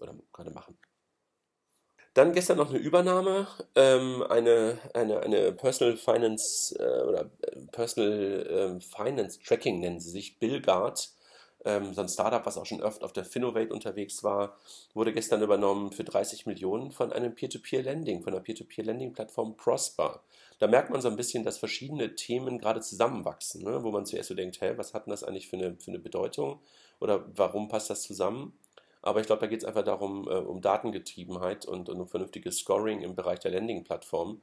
Oder 0.00 0.14
gerade 0.32 0.50
machen. 0.50 0.78
Dann 2.14 2.32
gestern 2.32 2.56
noch 2.56 2.70
eine 2.70 2.78
Übernahme, 2.78 3.46
ähm, 3.76 4.24
eine, 4.28 4.78
eine, 4.94 5.20
eine 5.20 5.52
Personal 5.52 5.96
Finance 5.96 6.76
äh, 6.76 7.06
oder 7.06 7.30
äh, 7.42 7.60
Personal 7.70 8.78
äh, 8.78 8.80
Finance 8.80 9.38
Tracking 9.44 9.78
nennen 9.78 10.00
sie 10.00 10.10
sich, 10.10 10.38
Billguard 10.38 11.12
ähm, 11.64 11.92
so 11.94 12.00
ein 12.00 12.08
Startup, 12.08 12.44
was 12.44 12.56
auch 12.56 12.66
schon 12.66 12.82
oft 12.82 13.02
auf 13.02 13.12
der 13.12 13.24
Finovate 13.24 13.72
unterwegs 13.72 14.24
war, 14.24 14.56
wurde 14.94 15.12
gestern 15.12 15.42
übernommen 15.42 15.92
für 15.92 16.04
30 16.04 16.46
Millionen 16.46 16.90
von 16.90 17.12
einem 17.12 17.34
Peer-to-Peer-Lending, 17.34 18.22
von 18.22 18.32
der 18.32 18.40
Peer-to-Peer-Lending-Plattform 18.40 19.56
Prosper. 19.56 20.22
Da 20.60 20.66
merkt 20.66 20.90
man 20.90 21.00
so 21.00 21.08
ein 21.08 21.16
bisschen, 21.16 21.42
dass 21.42 21.56
verschiedene 21.56 22.14
Themen 22.14 22.58
gerade 22.58 22.82
zusammenwachsen, 22.82 23.64
ne? 23.64 23.82
wo 23.82 23.90
man 23.90 24.04
zuerst 24.04 24.28
so 24.28 24.34
denkt, 24.34 24.60
hä, 24.60 24.74
was 24.76 24.92
hat 24.92 25.06
denn 25.06 25.10
das 25.10 25.24
eigentlich 25.24 25.48
für 25.48 25.56
eine, 25.56 25.74
für 25.76 25.90
eine 25.90 25.98
Bedeutung 25.98 26.60
oder 27.00 27.24
warum 27.34 27.68
passt 27.68 27.88
das 27.88 28.02
zusammen? 28.02 28.52
Aber 29.00 29.20
ich 29.20 29.26
glaube, 29.26 29.40
da 29.40 29.46
geht 29.46 29.60
es 29.60 29.64
einfach 29.64 29.84
darum, 29.84 30.28
äh, 30.28 30.34
um 30.34 30.60
Datengetriebenheit 30.60 31.64
und, 31.64 31.88
und 31.88 31.98
um 31.98 32.06
vernünftiges 32.06 32.58
Scoring 32.58 33.00
im 33.00 33.16
Bereich 33.16 33.38
der 33.40 33.52
Landing-Plattform 33.52 34.42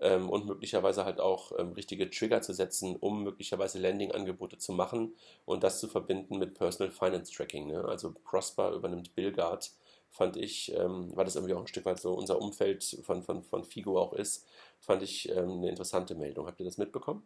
ähm, 0.00 0.30
und 0.30 0.46
möglicherweise 0.46 1.04
halt 1.04 1.20
auch 1.20 1.52
ähm, 1.58 1.72
richtige 1.72 2.08
Trigger 2.08 2.40
zu 2.40 2.54
setzen, 2.54 2.96
um 2.96 3.22
möglicherweise 3.22 3.78
Landing-Angebote 3.78 4.56
zu 4.56 4.72
machen 4.72 5.14
und 5.44 5.64
das 5.64 5.80
zu 5.80 5.88
verbinden 5.88 6.38
mit 6.38 6.54
Personal 6.54 6.90
Finance 6.90 7.30
Tracking. 7.30 7.66
Ne? 7.66 7.84
Also 7.84 8.14
Prosper 8.24 8.72
übernimmt 8.72 9.14
Billguard, 9.14 9.70
fand 10.10 10.36
ich, 10.36 10.74
ähm, 10.76 11.10
weil 11.14 11.24
das 11.24 11.36
irgendwie 11.36 11.54
auch 11.54 11.60
ein 11.60 11.66
Stück 11.66 11.84
weit 11.84 12.00
so 12.00 12.12
unser 12.12 12.40
Umfeld 12.40 12.98
von, 13.02 13.22
von, 13.22 13.42
von 13.42 13.64
Figo 13.64 14.00
auch 14.00 14.12
ist, 14.12 14.46
fand 14.80 15.02
ich 15.02 15.28
ähm, 15.30 15.58
eine 15.58 15.68
interessante 15.68 16.14
Meldung. 16.14 16.46
Habt 16.46 16.60
ihr 16.60 16.66
das 16.66 16.78
mitbekommen? 16.78 17.22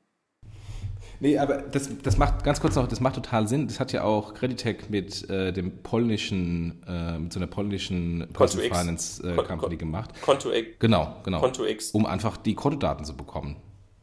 Nee, 1.21 1.39
aber 1.39 1.59
das, 1.63 1.89
das 2.03 2.17
macht 2.17 2.43
ganz 2.43 2.61
kurz 2.61 2.75
noch, 2.75 2.89
das 2.89 3.01
macht 3.01 3.15
total 3.15 3.47
Sinn. 3.47 3.69
Das 3.69 3.79
hat 3.79 3.93
ja 3.93 4.03
auch 4.03 4.35
Creditec 4.35 4.91
mit 4.91 5.29
äh, 5.31 5.53
dem 5.53 5.83
polnischen, 5.83 6.83
äh, 6.87 7.19
mit 7.19 7.33
so 7.33 7.39
einer 7.39 7.47
polnischen 7.47 8.29
Personal 8.33 8.69
Finance 8.69 9.23
äh, 9.23 9.37
Company 9.37 9.77
gemacht. 9.77 10.11
Konto 10.21 10.51
X. 10.51 10.79
Genau, 10.81 11.17
genau. 11.23 11.41
Konto 11.41 11.65
X. 11.65 11.93
Um 11.93 12.07
einfach 12.07 12.37
die 12.37 12.55
Kontodaten 12.55 13.05
zu 13.05 13.17
bekommen. 13.17 13.57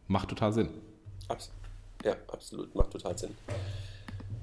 Macht 0.07 0.29
total 0.29 0.53
Sinn. 0.53 0.69
Abs 1.27 1.51
ja, 2.05 2.15
absolut, 2.31 2.73
macht 2.73 2.91
total 2.91 3.17
Sinn 3.17 3.35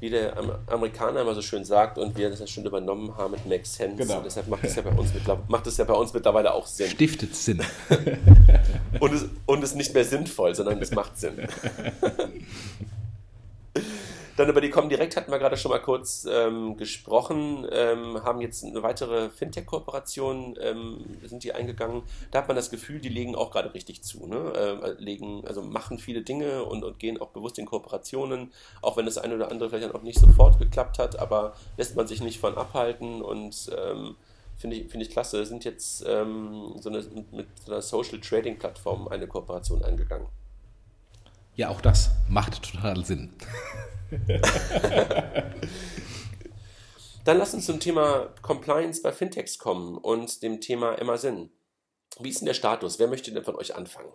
wie 0.01 0.11
der 0.11 0.37
Amerikaner 0.67 1.23
immer 1.23 1.35
so 1.35 1.43
schön 1.43 1.65
sagt 1.65 1.99
und 1.99 2.17
wir 2.17 2.29
das 2.29 2.41
ja 2.41 2.47
schon 2.47 2.65
übernommen 2.65 3.17
haben 3.17 3.33
mit 3.33 3.47
Make 3.47 3.65
Sense. 3.65 3.97
Genau. 3.97 4.19
Und 4.19 4.27
deshalb 4.27 4.49
macht 4.49 4.65
es 4.65 4.77
ja, 4.77 4.83
bei 4.83 4.91
uns 4.91 5.11
macht 5.49 5.67
es 5.67 5.77
ja 5.77 5.85
bei 5.85 5.95
uns 5.95 6.13
mittlerweile 6.13 6.53
auch 6.53 6.67
Sinn. 6.67 6.91
Stiftet 6.91 7.35
Sinn. 7.35 7.63
und, 9.01 9.15
es, 9.15 9.27
und 9.47 9.65
es 9.65 9.75
nicht 9.75 9.95
mehr 9.95 10.05
sinnvoll, 10.05 10.55
sondern 10.55 10.81
es 10.83 10.91
macht 10.91 11.19
Sinn. 11.19 11.37
Dann 14.37 14.51
über 14.51 14.61
die 14.61 14.69
Comdirect 14.69 15.17
hatten 15.17 15.33
wir 15.33 15.39
gerade 15.39 15.57
schon 15.57 15.71
mal 15.71 15.81
kurz 15.81 16.27
ähm, 16.31 16.77
gesprochen, 16.77 17.67
ähm, 17.73 18.23
haben 18.23 18.43
jetzt 18.43 18.65
eine 18.65 18.83
weitere 18.83 19.31
Fintech-Kooperation, 19.31 20.59
ähm, 20.61 21.05
sind 21.25 21.43
die 21.43 21.55
eingegangen. 21.55 22.03
Da 22.31 22.41
hat 22.41 22.49
man 22.49 22.57
das 22.57 22.71
Gefühl, 22.71 23.01
die 23.01 23.09
legen 23.09 23.35
auch 23.35 23.51
gerade 23.51 23.73
richtig 23.73 24.03
zu. 24.03 24.27
Ne? 24.27 24.37
Äh, 24.37 25.03
legen, 25.03 25.43
also 25.47 25.63
machen 25.63 25.99
viele 25.99 26.21
Dinge 26.21 26.65
und, 26.65 26.85
und 26.85 26.99
gehen 26.99 27.19
auch 27.19 27.29
bewusst 27.29 27.59
in 27.59 27.65
Kooperationen, 27.65 28.53
auch 28.83 28.99
wenn 28.99 29.07
das 29.07 29.17
eine 29.17 29.37
oder 29.37 29.51
andere 29.51 29.71
vielleicht 29.71 29.95
auch 29.95 30.03
nicht 30.03 30.19
sofort 30.19 30.59
geklappt 30.59 30.99
hat, 30.99 31.19
aber 31.19 31.55
lässt 31.79 31.97
man 31.97 32.07
sich 32.07 32.21
nicht 32.21 32.39
von 32.39 32.59
abhalten 32.59 33.23
und 33.23 33.71
ähm, 33.75 34.17
finde 34.59 34.77
ich, 34.77 34.91
find 34.91 35.03
ich 35.03 35.11
klasse. 35.11 35.47
Sind 35.47 35.65
jetzt 35.65 36.05
ähm, 36.07 36.75
so 36.79 36.91
eine, 36.91 37.03
mit 37.33 37.47
so 37.65 37.73
einer 37.73 37.81
Social 37.81 38.21
Trading 38.21 38.59
Plattform 38.59 39.09
eine 39.09 39.27
Kooperation 39.27 39.83
eingegangen. 39.83 40.27
Ja, 41.57 41.71
auch 41.71 41.81
das 41.81 42.11
macht 42.29 42.71
total 42.71 43.03
Sinn. 43.07 43.33
Dann 47.25 47.39
lass 47.39 47.55
uns 47.55 47.65
zum 47.65 47.81
Thema 47.81 48.29
Compliance 48.43 49.01
bei 49.01 49.11
Fintechs 49.11 49.59
kommen 49.59 49.97
und 49.97 50.43
dem 50.43 50.61
Thema 50.61 51.01
Amazon. 51.01 51.49
Wie 52.21 52.29
ist 52.29 52.41
denn 52.41 52.47
der 52.47 52.53
Status? 52.53 52.99
Wer 52.99 53.09
möchte 53.09 53.33
denn 53.33 53.43
von 53.43 53.57
euch 53.57 53.75
anfangen? 53.75 54.13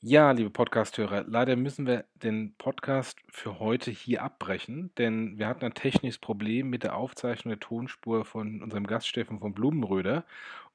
Ja, 0.00 0.32
liebe 0.32 0.50
Podcast-Hörer, 0.50 1.26
leider 1.28 1.54
müssen 1.54 1.86
wir 1.86 2.04
den 2.16 2.56
Podcast 2.56 3.20
für 3.28 3.60
heute 3.60 3.92
hier 3.92 4.24
abbrechen, 4.24 4.90
denn 4.98 5.38
wir 5.38 5.46
hatten 5.46 5.64
ein 5.64 5.74
technisches 5.74 6.18
Problem 6.18 6.68
mit 6.68 6.82
der 6.82 6.96
Aufzeichnung 6.96 7.52
der 7.52 7.60
Tonspur 7.60 8.24
von 8.24 8.60
unserem 8.60 8.88
Gast 8.88 9.06
Steffen 9.06 9.38
von 9.38 9.54
Blumenröder 9.54 10.24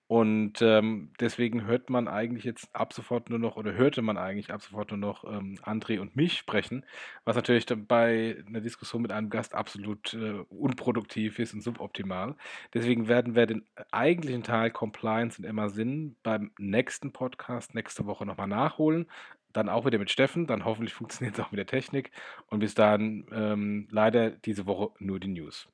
und 0.08 0.62
ähm, 0.62 1.12
deswegen 1.20 1.66
hört 1.66 1.90
man 1.90 2.08
eigentlich 2.08 2.46
jetzt 2.46 2.74
ab 2.74 2.94
sofort 2.94 3.30
nur 3.30 3.40
noch, 3.40 3.58
oder 3.58 3.74
hörte 3.74 4.02
man 4.02 4.18
eigentlich 4.18 4.54
ab 4.54 4.62
sofort 4.62 4.92
nur 4.92 4.98
noch 4.98 5.26
ähm, 5.26 5.60
André 5.64 6.00
und 6.00 6.16
mich 6.16 6.38
sprechen, 6.38 6.86
was 7.26 7.36
natürlich 7.36 7.66
bei 7.88 8.42
einer 8.48 8.62
Diskussion 8.62 9.02
mit 9.02 9.12
einem 9.12 9.30
Gast 9.30 9.54
absolut 9.54 10.14
äh, 10.14 10.44
unproduktiv 10.50 11.40
ist 11.40 11.54
und 11.54 11.62
suboptimal. 11.62 12.36
Deswegen 12.74 13.10
werden 13.10 13.36
wir 13.36 13.48
den 13.48 13.66
eigentlichen 13.92 14.44
Teil 14.44 14.72
Compliance 14.72 15.40
und 15.40 15.46
Emma 15.46 15.68
Sinn 15.68 16.16
beim 16.24 16.52
nächsten 16.58 17.12
Podcast 17.12 17.76
nächste 17.76 18.06
Woche 18.06 18.26
nochmal 18.26 18.48
nachholen. 18.48 19.08
Dann 19.52 19.68
auch 19.68 19.86
wieder 19.86 20.00
mit 20.00 20.10
Steffen, 20.10 20.48
dann 20.48 20.64
hoffentlich 20.64 20.94
funktioniert 20.96 21.38
es 21.38 21.44
auch 21.44 21.52
mit 21.52 21.60
der 21.60 21.68
Technik. 21.68 22.12
Und 22.48 22.60
bis 22.60 22.76
dahin 22.76 23.26
ähm, 23.34 23.90
leider 23.92 24.32
diese 24.32 24.66
Woche 24.68 24.92
nur 25.00 25.20
die 25.20 25.28
News. 25.28 25.68